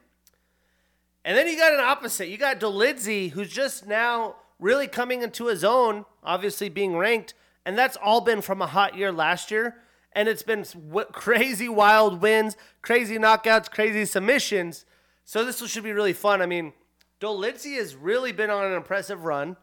[1.24, 2.28] And then you got an opposite.
[2.28, 7.34] You got Dolidze, who's just now really coming into his own, obviously being ranked,
[7.64, 9.76] and that's all been from a hot year last year.
[10.12, 10.64] And it's been
[11.12, 14.84] crazy wild wins, crazy knockouts, crazy submissions.
[15.24, 16.42] So this should be really fun.
[16.42, 16.72] I mean,
[17.20, 19.56] Dolidze has really been on an impressive run.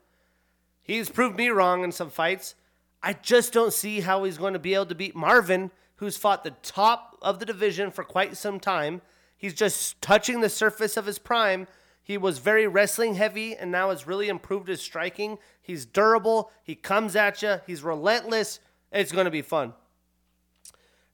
[0.82, 2.56] He's proved me wrong in some fights.
[3.04, 6.44] I just don't see how he's going to be able to beat Marvin, who's fought
[6.44, 9.02] the top of the division for quite some time.
[9.36, 11.68] He's just touching the surface of his prime.
[12.02, 15.38] He was very wrestling heavy and now has really improved his striking.
[15.62, 16.52] He's durable.
[16.64, 17.58] He comes at you.
[17.68, 18.62] He's relentless.
[18.92, 19.74] It's going to be fun.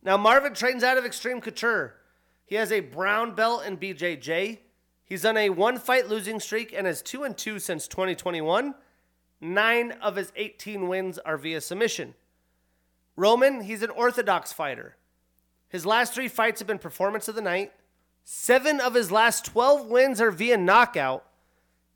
[0.04, 1.96] Now, Marvin trains out of Extreme Couture.
[2.46, 4.60] He has a brown belt in BJJ.
[5.06, 8.76] He's on a one fight losing streak and is 2 and 2 since 2021.
[9.40, 12.16] Nine of his 18 wins are via submission.
[13.16, 14.98] Roman, he's an orthodox fighter.
[15.70, 17.72] His last three fights have been performance of the night.
[18.24, 21.26] Seven of his last 12 wins are via knockout.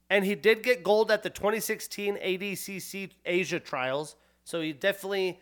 [0.09, 4.15] And he did get gold at the 2016 ADCC Asia trials.
[4.43, 5.39] So he definitely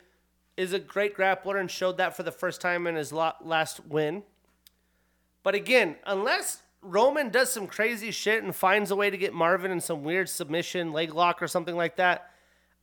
[0.58, 4.24] is a great grappler and showed that for the first time in his last win.
[5.44, 9.72] But again, unless Roman does some crazy shit and finds a way to get Marvin
[9.72, 12.30] in some weird submission, leg lock, or something like that,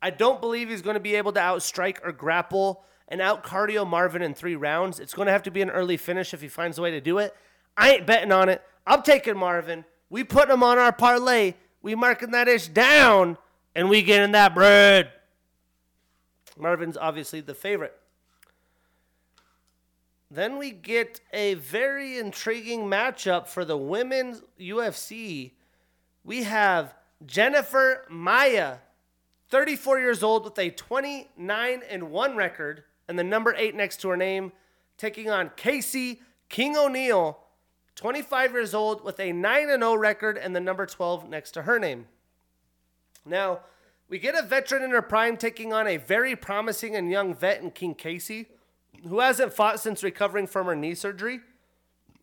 [0.00, 3.86] I don't believe he's going to be able to outstrike or grapple and out cardio
[3.86, 4.98] Marvin in three rounds.
[4.98, 7.00] It's going to have to be an early finish if he finds a way to
[7.00, 7.34] do it.
[7.76, 8.62] I ain't betting on it.
[8.86, 9.84] I'm taking Marvin.
[10.10, 11.54] We put him on our parlay.
[11.82, 13.38] We marking that ish down,
[13.74, 15.10] and we getting that bread.
[16.58, 17.98] Marvin's obviously the favorite.
[20.30, 25.52] Then we get a very intriguing matchup for the women's UFC.
[26.24, 26.94] We have
[27.26, 28.78] Jennifer Maia,
[29.50, 34.08] 34 years old with a 29 and 1 record and the number 8 next to
[34.08, 34.52] her name,
[34.96, 37.38] taking on Casey King O'Neill,
[37.96, 41.62] 25 years old with a 9 and 0 record and the number 12 next to
[41.62, 42.06] her name.
[43.26, 43.60] Now,
[44.12, 47.62] we get a veteran in her prime taking on a very promising and young vet
[47.62, 48.46] in King Casey
[49.08, 51.40] who hasn't fought since recovering from her knee surgery.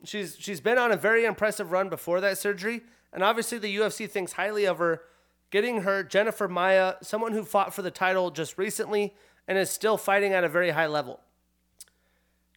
[0.03, 2.81] She's she's been on a very impressive run before that surgery,
[3.11, 5.01] and obviously the UFC thinks highly of her.
[5.49, 9.15] Getting her Jennifer Maia, someone who fought for the title just recently
[9.47, 11.21] and is still fighting at a very high level.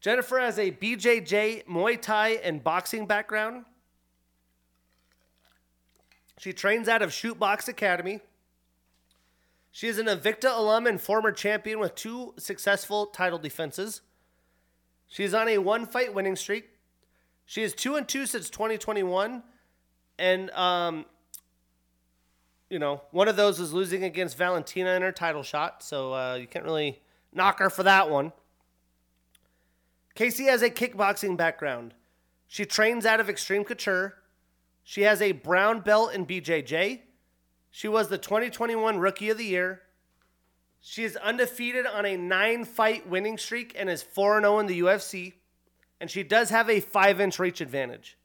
[0.02, 3.64] Jennifer has a BJJ, Muay Thai, and boxing background.
[6.38, 8.20] She trains out of Chute Boxe Academy.
[9.74, 14.02] She is an Invicta alum and former champion with two successful title defenses.
[15.08, 16.68] She's on a one fight winning streak.
[17.46, 19.42] She is two and two since 2021,
[20.18, 21.06] and um,
[22.68, 26.34] you know one of those was losing against Valentina in her title shot, so uh,
[26.34, 27.00] you can't really
[27.32, 28.32] knock her for that one.
[30.14, 31.94] Casey has a kickboxing background.
[32.46, 34.18] She trains out of Extreme Couture.
[34.84, 37.00] She has a brown belt in BJJ.
[37.74, 39.80] She was the 2021 Rookie of the Year.
[40.78, 44.80] She is undefeated on a nine fight winning streak and is 4 0 in the
[44.80, 45.32] UFC.
[45.98, 48.18] And she does have a five inch reach advantage.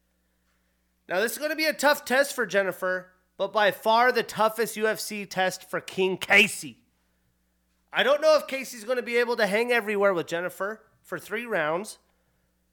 [1.07, 4.21] Now, this is going to be a tough test for Jennifer, but by far the
[4.21, 6.79] toughest UFC test for King Casey.
[7.93, 11.17] I don't know if Casey's going to be able to hang everywhere with Jennifer for
[11.17, 11.99] three rounds.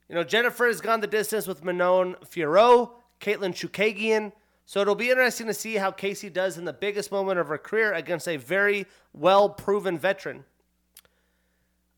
[0.09, 4.33] You know, Jennifer has gone the distance with Manon Fiorot, Katlyn Chookagian,
[4.67, 7.59] so it'll be interesting to see how Casey does in the biggest moment of her
[7.59, 10.45] career against a very well proven veteran.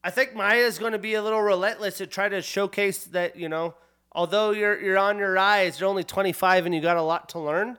[0.02, 3.36] I think Maia is going to be a little relentless to try to showcase that
[3.36, 3.74] you know,
[4.12, 7.38] although you're you're on your rise, you're only 25 and you got a lot to
[7.38, 7.76] learn.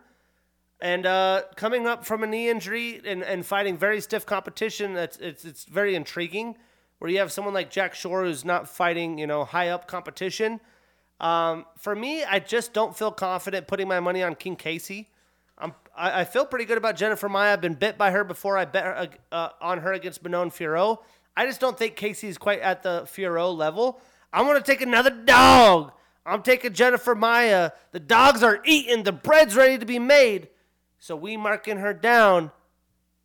[0.80, 5.18] And uh, coming up from a knee injury and, and fighting very stiff competition, that's
[5.18, 6.56] it's it's very intriguing.
[7.00, 10.60] Where you have someone like Jack Shore who's not fighting, you know, high up competition.
[11.20, 15.10] Um, for me, I just don't feel confident putting my money on King Casey.
[15.58, 17.54] I'm, I, I feel pretty good about Jennifer Maia.
[17.54, 18.58] I've been bit by her before.
[18.58, 21.00] I bet her, uh, uh, on her against Manon Fiorot.
[21.36, 24.00] I just don't think Casey's quite at the Fiorot level.
[24.32, 25.94] I want to take another dog.
[26.26, 27.72] I'm taking Jennifer Maia.
[27.92, 29.04] The dogs are eating.
[29.04, 30.50] The bread's ready to be made.
[31.00, 32.52] So we marking her down,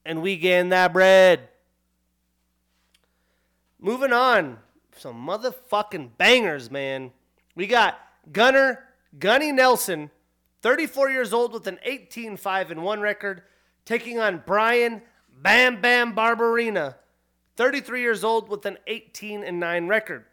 [0.04, 1.48] and we getting that bread.
[3.80, 4.58] Moving on,
[4.96, 7.10] some motherfucking bangers, man.
[7.54, 7.98] We got
[8.32, 8.84] Gunnar
[9.18, 10.10] Gunny Nelson,
[10.62, 13.42] 34 years old with an 18-5 and 1 record,
[13.84, 15.02] taking on Bryan
[15.42, 16.94] Bam Bam Barberena,
[17.56, 20.24] 33 years old with an 18 and 9 record.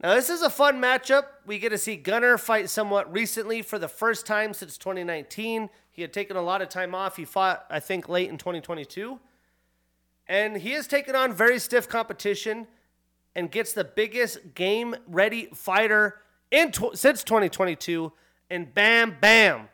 [0.00, 1.24] Now, this is a fun matchup.
[1.44, 5.70] We get to see Gunnar fight somewhat recently for the first time since 2019.
[5.90, 7.16] He had taken a lot of time off.
[7.16, 9.18] He fought, I think, late in 2022.
[10.28, 12.68] And he has taken on very stiff competition
[13.38, 16.16] and gets the biggest game ready fighter
[16.50, 18.12] in tw- since 2022
[18.50, 19.68] and bam bam.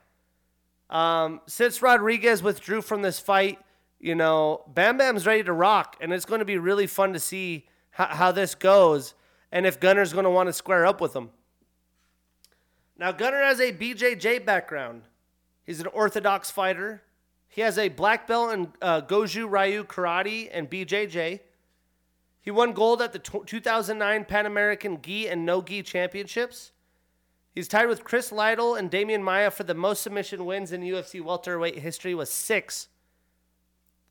[0.91, 3.59] Um, since rodriguez withdrew from this fight
[3.99, 7.19] you know bam bam's ready to rock and it's going to be really fun to
[7.19, 9.15] see how, how this goes
[9.51, 11.31] and if gunnar's going to want to square up with him.
[12.99, 15.05] Now gunnar has a bjj background.
[15.65, 17.03] He's an orthodox fighter.
[17.49, 21.41] He has a black belt in uh, Goju Ryu Karate and BJJ.
[22.45, 26.73] He won gold at the 2009 Pan American Gi and No Gi Championships.
[27.55, 31.23] He's tied with Chris Lytle and Demian Maia for the most submission wins in UFC
[31.23, 32.89] welterweight history with six.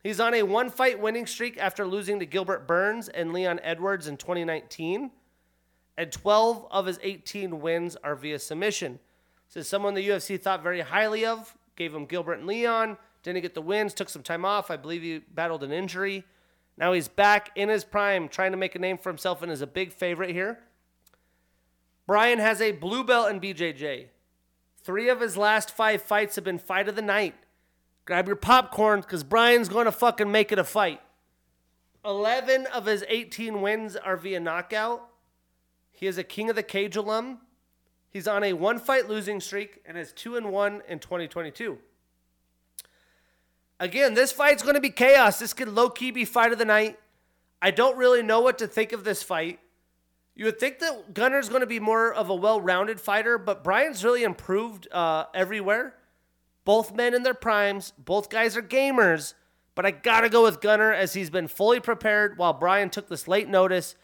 [0.01, 4.07] He's on a one fight winning streak after losing to Gilbert Burns and Leon Edwards
[4.07, 5.11] in 2019.
[5.95, 8.99] And 12 of his 18 wins are via submission.
[9.53, 13.53] Is someone the UFC thought very highly of, gave him Gilbert and Leon, didn't get
[13.53, 14.71] the wins, took some time off.
[14.71, 16.25] I believe he battled an injury.
[16.78, 19.61] Now he's back in his prime, trying to make a name for himself and is
[19.61, 20.59] a big favorite here.
[22.07, 24.07] Bryan has a blue belt in BJJ.
[24.82, 27.36] Three of his last five fights have been fight of the night.
[28.05, 30.99] Grab your popcorn because Bryan's going to fucking make it a fight.
[32.03, 35.07] 11 of his 18 wins are via knockout.
[35.91, 37.39] He is a King of the Cage alum.
[38.09, 41.78] He's on a one fight losing streak and is 2 and 1 in 2022.
[43.80, 45.39] Again, this fight's going to be chaos.
[45.39, 46.99] This could low key be fight of the night.
[47.61, 49.59] I don't really know what to think of this fight.
[50.36, 53.63] You would think that Gunnar's going to be more of a well rounded fighter, but
[53.63, 55.95] Bryan's really improved uh, everywhere.
[56.65, 59.34] Both men in their primes, both guys are gamers,
[59.76, 63.09] but I got to go with Gunnar as he's been fully prepared while Bryan took
[63.09, 63.95] this late notice.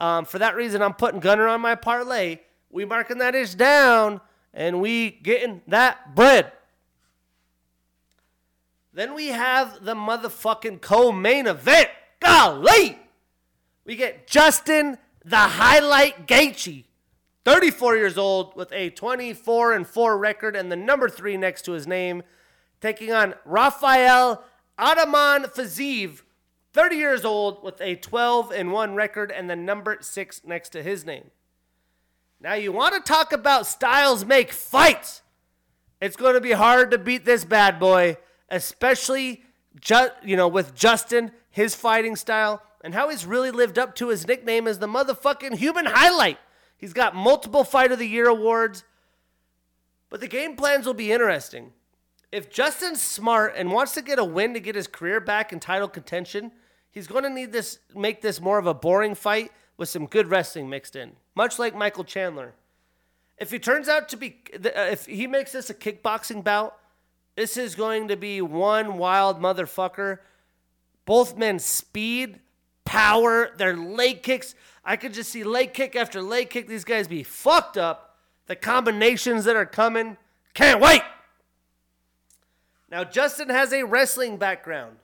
[0.00, 2.40] Um, for that reason, I'm putting Gunnar on my parlay.
[2.70, 4.20] We marking that ish down,
[4.52, 6.52] and we getting that bread.
[8.98, 11.88] Then we have the motherfucking co-main event.
[12.18, 12.98] Golly!
[13.84, 16.82] We get Justin the Highlight Gaethje,
[17.44, 21.72] 34 years old with a 24 and 4 record and the number 3 next to
[21.74, 22.24] his name,
[22.80, 24.42] taking on Rafael
[24.76, 26.22] Ataman Fiziev,
[26.72, 30.82] 30 years old with a 12 and 1 record and the number 6 next to
[30.82, 31.30] his name.
[32.40, 35.22] Now you want to talk about styles make fights.
[36.00, 38.16] It's going to be hard to beat this bad boy
[38.50, 39.44] especially
[40.24, 44.26] you know with Justin, his fighting style, and how he's really lived up to his
[44.26, 46.38] nickname as the motherfucking human highlight.
[46.76, 48.84] He's got multiple Fight of the Year awards,
[50.10, 51.72] but the game plans will be interesting.
[52.30, 55.60] If Justin's smart and wants to get a win to get his career back in
[55.60, 56.52] title contention,
[56.90, 60.28] he's going to need this make this more of a boring fight with some good
[60.28, 62.54] wrestling mixed in, much like Michael Chandler.
[63.38, 66.76] If he turns out to be, uh, if he makes this a kickboxing bout,
[67.38, 70.18] this is going to be one wild motherfucker.
[71.04, 72.40] Both men speed,
[72.84, 74.56] power, their leg kicks.
[74.84, 76.66] I could just see leg kick after leg kick.
[76.66, 78.16] These guys be fucked up.
[78.46, 80.16] The combinations that are coming.
[80.52, 81.02] Can't wait.
[82.90, 84.96] Now, Justin has a wrestling background.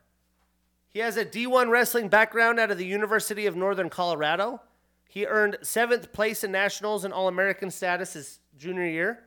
[0.89, 4.61] He has a D1 wrestling background out of the University of Northern Colorado.
[5.09, 9.23] He earned seventh place in nationals and All American status his junior year.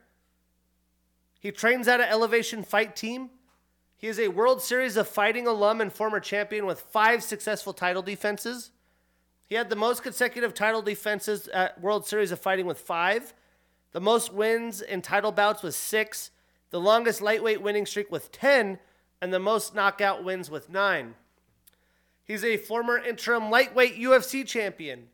[1.47, 3.29] He trains at an Elevation Fight Team.
[3.95, 8.01] He is a World Series of Fighting alum and former champion with five successful title
[8.01, 8.71] defenses.
[9.45, 13.33] He had the most consecutive title defenses at World Series of Fighting with five,
[13.93, 16.31] the most wins in title bouts with six,
[16.69, 18.77] the longest lightweight winning streak with 10,
[19.21, 21.15] and the most knockout wins with nine.
[22.25, 25.07] He's a former interim lightweight UFC champion.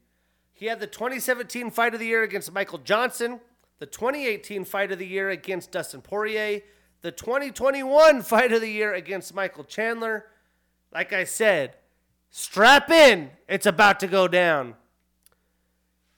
[0.52, 3.40] He had the 2017 Fight of the Year against Michael Johnson,
[3.80, 6.62] the 2018 Fight of the Year against Dustin Poirier,
[7.02, 10.26] the 2021 Fight of the Year against Michael Chandler.
[10.94, 11.76] Like I said,
[12.30, 13.32] strap in.
[13.48, 14.76] It's about to go down.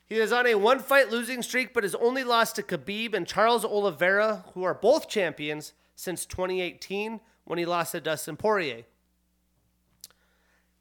[0.05, 3.27] He is on a one fight losing streak, but has only lost to Khabib and
[3.27, 8.83] Charles Oliveira, who are both champions since 2018 when he lost to Dustin Poirier.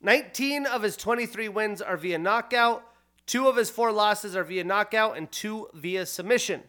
[0.03, 2.85] 19 of his 23 wins are via knockout,
[3.27, 6.63] two of his four losses are via knockout, and two via submission.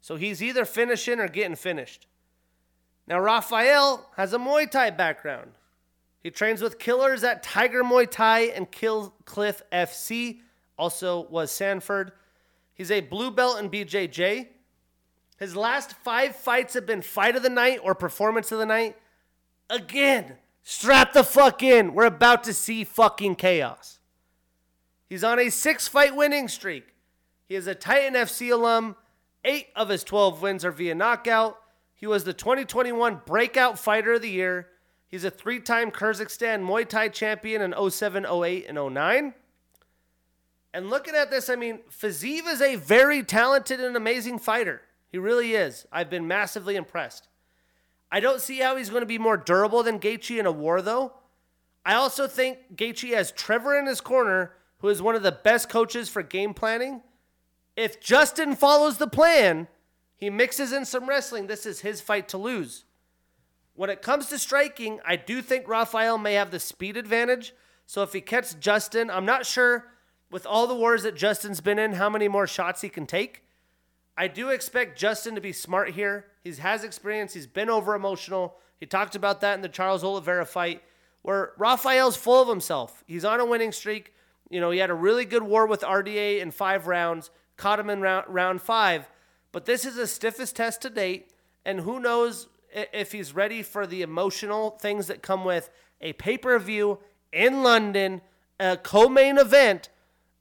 [0.00, 2.06] So he's either finishing or getting finished.
[3.06, 5.52] Now, Rafael has a Muay Thai background.
[6.22, 10.40] He trains with killers at Tiger Muay Thai and Kill Cliff FC,
[10.76, 12.12] also was Sanford.
[12.74, 14.48] He's a blue belt in BJJ.
[15.38, 18.96] His last five fights have been fight of the night or performance of the night.
[19.70, 21.94] Again, strap the fuck in.
[21.94, 23.97] We're about to see fucking chaos.
[25.08, 26.94] He's on a six fight winning streak.
[27.46, 28.96] He is a Titan FC alum.
[29.44, 31.58] Eight of his 12 wins are via knockout.
[31.94, 34.68] He was the 2021 Breakout Fighter of the Year.
[35.08, 39.34] He's a three time Kyrgyzstan Muay Thai champion in 07, 08, and 09.
[40.74, 44.82] And looking at this, I mean, Fiziev is a very talented and amazing fighter.
[45.10, 45.86] He really is.
[45.90, 47.28] I've been massively impressed.
[48.12, 50.82] I don't see how he's going to be more durable than Gaethje in a war,
[50.82, 51.14] though.
[51.84, 55.68] I also think Gaethje has Trevor in his corner, who is one of the best
[55.68, 57.02] coaches for game planning.
[57.76, 59.68] If Justin follows the plan,
[60.16, 61.46] he mixes in some wrestling.
[61.46, 62.84] This is his fight to lose.
[63.74, 67.54] When it comes to striking, I do think Rafael may have the speed advantage.
[67.86, 69.92] So if he catches Justin, I'm not sure
[70.30, 73.44] with all the wars that Justin's been in how many more shots he can take.
[74.16, 76.26] I do expect Justin to be smart here.
[76.42, 77.34] He has experience.
[77.34, 78.56] He's been over emotional.
[78.80, 80.82] He talked about that in the Charles Oliveira fight,
[81.22, 83.04] where Rafael's full of himself.
[83.06, 84.12] He's on a winning streak.
[84.50, 87.90] You know, he had a really good war with RDA in five rounds, caught him
[87.90, 89.08] in round, round five.
[89.52, 91.30] But this is the stiffest test to date.
[91.64, 95.70] And who knows if he's ready for the emotional things that come with
[96.00, 96.98] a pay per view
[97.32, 98.22] in London,
[98.60, 99.88] a co main event.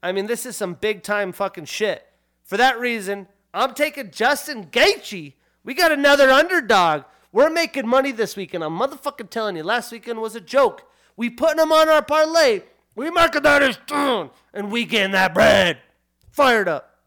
[0.01, 2.05] I mean, this is some big time fucking shit.
[2.43, 5.34] For that reason, I'm taking Justin Gaethje.
[5.64, 7.03] We got another underdog.
[7.32, 8.64] We're making money this weekend.
[8.64, 10.84] I'm motherfucking telling you, last weekend was a joke.
[11.18, 12.62] We putting him on our parlay.
[12.97, 15.77] We marking that as down, and we getting that bread.
[16.31, 16.97] Fired up.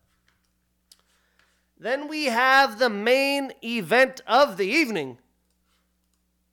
[1.76, 5.18] Then we have the main event of the evening.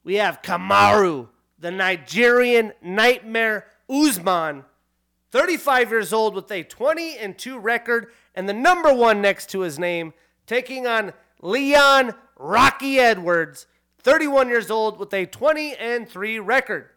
[0.04, 1.28] We have Kamaru,
[1.60, 4.64] the Nigerian nightmare Usman,
[5.30, 9.60] 35 years old with a 20 and 2 record and the number one next to
[9.60, 10.14] his name,
[10.48, 11.14] taking on
[11.44, 13.68] Leon Rocky Edwards,
[14.00, 16.90] 31 years old with a 20 and 3 record.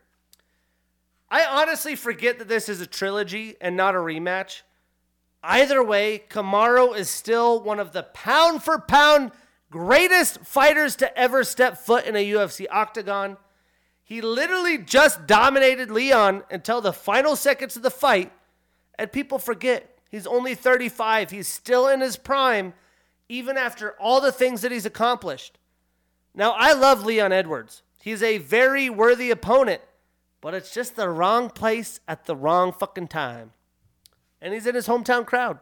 [1.30, 4.62] I honestly forget that this is a trilogy and not a rematch.
[5.42, 9.30] Either way, Kamaru is still one of the pound for pound
[9.70, 13.36] greatest fighters to ever step foot in a UFC octagon.
[14.02, 18.32] He literally just dominated Leon until the final seconds of the fight,
[18.98, 21.30] and people forget He's only 35.
[21.30, 22.74] He's still in his prime,
[23.28, 25.56] even after all the things that he's accomplished.
[26.34, 27.82] Now, I love Leon Edwards.
[28.02, 29.82] He's a very worthy opponent,
[30.40, 33.52] but it's just the wrong place at the wrong fucking time.
[34.40, 35.58] And he's in his hometown crowd.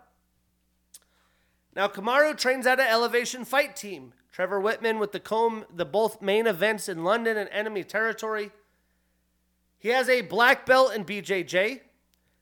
[1.74, 4.12] Now, Kamaru trains at an elevation fight team.
[4.32, 8.52] Trevor Wittman with the comb, the both main events in London and enemy territory.
[9.78, 11.80] He has a black belt in BJJ.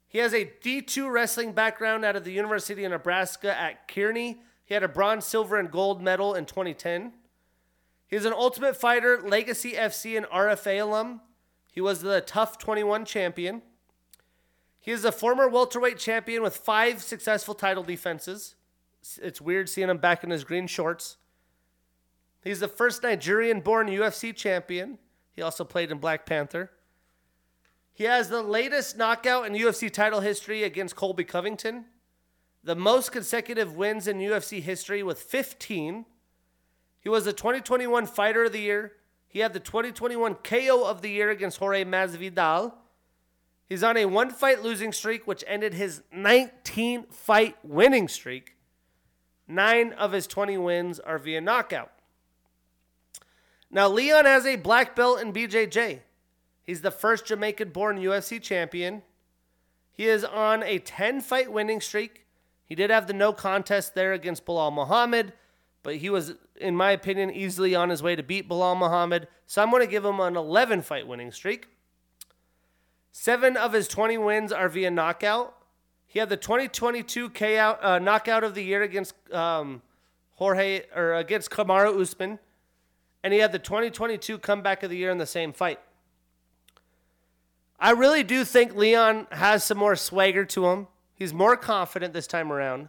[0.08, 4.40] He has a D2 wrestling background out of the University of Nebraska at Kearney.
[4.64, 7.12] He had a bronze, silver, and gold medal in 2010.
[8.08, 11.20] He's an Ultimate Fighter, Legacy FC, and RFA alum.
[11.76, 13.60] He was the TUF 21 champion.
[14.80, 18.54] He is a former welterweight champion with five successful title defenses.
[19.20, 21.18] It's weird seeing him back in his green shorts.
[22.42, 24.96] He's the first Nigerian born UFC champion.
[25.34, 26.70] He also played in Black Panther.
[27.92, 31.84] He has the latest knockout in UFC title history against Colby Covington,
[32.64, 36.06] the most consecutive wins in UFC history with 15.
[37.00, 38.92] He was the 2021 Fighter of the Year.
[39.36, 42.72] He had the 2021 KO of the Year against Jorge Masvidal.
[43.68, 48.56] He's on a one fight losing streak, which ended his 19 fight winning streak.
[49.46, 51.92] Nine of his 20 wins are via knockout.
[53.70, 56.00] Now, Leon has a black belt in BJJ.
[56.62, 59.02] He's the first Jamaican born UFC champion.
[59.92, 62.24] He is on a 10 fight winning streak.
[62.64, 65.34] He did have the no contest there against Belal Muhammad,
[65.82, 69.28] but he was, in my opinion, easily on his way to beat Belal Muhammad.
[69.46, 71.68] So I'm going to give him an 11 fight winning streak.
[73.12, 75.54] Seven of his 20 wins are via knockout.
[76.06, 79.82] He had the 2022 K out, uh, knockout of the year against um,
[80.34, 82.38] Jorge or against Kamaru Usman,
[83.22, 85.80] and he had the 2022 comeback of the year in the same fight.
[87.78, 90.86] I really do think Leon has some more swagger to him.
[91.14, 92.88] He's more confident this time around.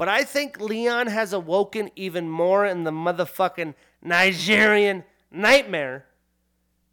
[0.00, 6.06] But I think Leon has awoken even more in the motherfucking Nigerian nightmare.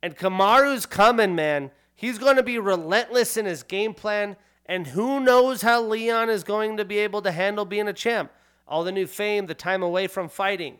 [0.03, 1.71] And Kamaru's coming, man.
[1.95, 4.35] He's going to be relentless in his game plan.
[4.65, 8.29] And who knows how Leon is going to be able to handle being a champ.
[8.67, 10.79] All the new fame, the time away from fighting.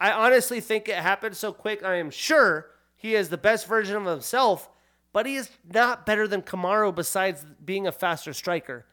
[0.00, 1.84] I honestly think it happened so quick.
[1.84, 2.66] I am sure
[2.96, 4.68] he is the best version of himself,
[5.12, 8.86] but he is not better than Kamaru besides being a faster striker.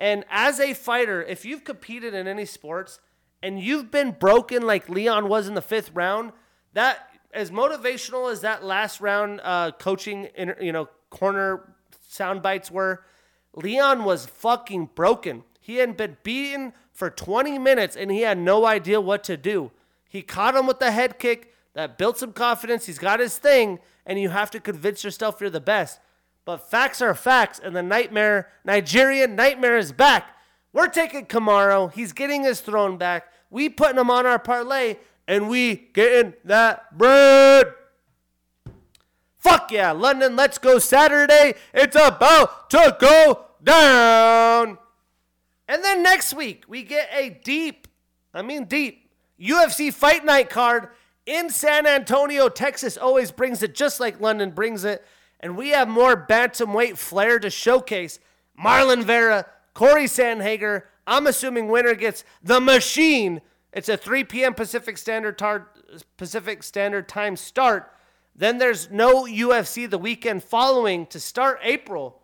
[0.00, 3.00] And as a fighter, if you've competed in any sports
[3.42, 6.32] and you've been broken like Leon was in the fifth round,
[6.72, 10.28] that as motivational as that last round uh, coaching,
[10.60, 11.74] you know, corner
[12.06, 13.04] sound bites were,
[13.54, 15.44] Leon was fucking broken.
[15.60, 19.72] He hadn't been beaten for 20 minutes and he had no idea what to do.
[20.08, 22.86] He caught him with the head kick that built some confidence.
[22.86, 26.00] He's got his thing, and you have to convince yourself you're the best.
[26.48, 30.34] But facts are facts, and the nightmare, Nigerian nightmare is back.
[30.72, 31.92] We're taking Kamaru.
[31.92, 33.30] He's getting his throne back.
[33.50, 34.96] We putting him on our parlay,
[35.26, 37.74] and we getting that bread.
[39.36, 41.52] Fuck yeah, London, let's go Saturday.
[41.74, 44.78] It's about to go down.
[45.68, 47.88] And then next week, we get a deep,
[48.32, 50.88] I mean deep, UFC Fight Night card
[51.26, 52.96] in San Antonio, Texas.
[52.96, 55.04] Always brings it just like London brings it.
[55.40, 58.18] And we have more bantamweight flair to showcase.
[58.62, 60.82] Marlon Vera, Cory Sandhagen.
[61.06, 63.40] I'm assuming winner gets the machine.
[63.72, 64.54] It's a 3 p.m.
[64.54, 65.68] Pacific Standard tar-
[66.16, 67.92] Pacific Standard Time start.
[68.34, 72.20] Then there's no UFC the weekend following to start April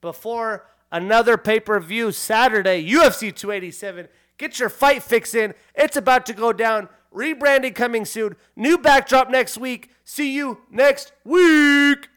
[0.00, 4.08] before another pay-per-view Saturday, UFC 287.
[4.38, 5.54] Get your fight fix in.
[5.74, 6.88] It's about to go down.
[7.14, 8.36] Rebranding coming soon.
[8.54, 9.90] New backdrop next week.
[10.04, 12.08] See you next week.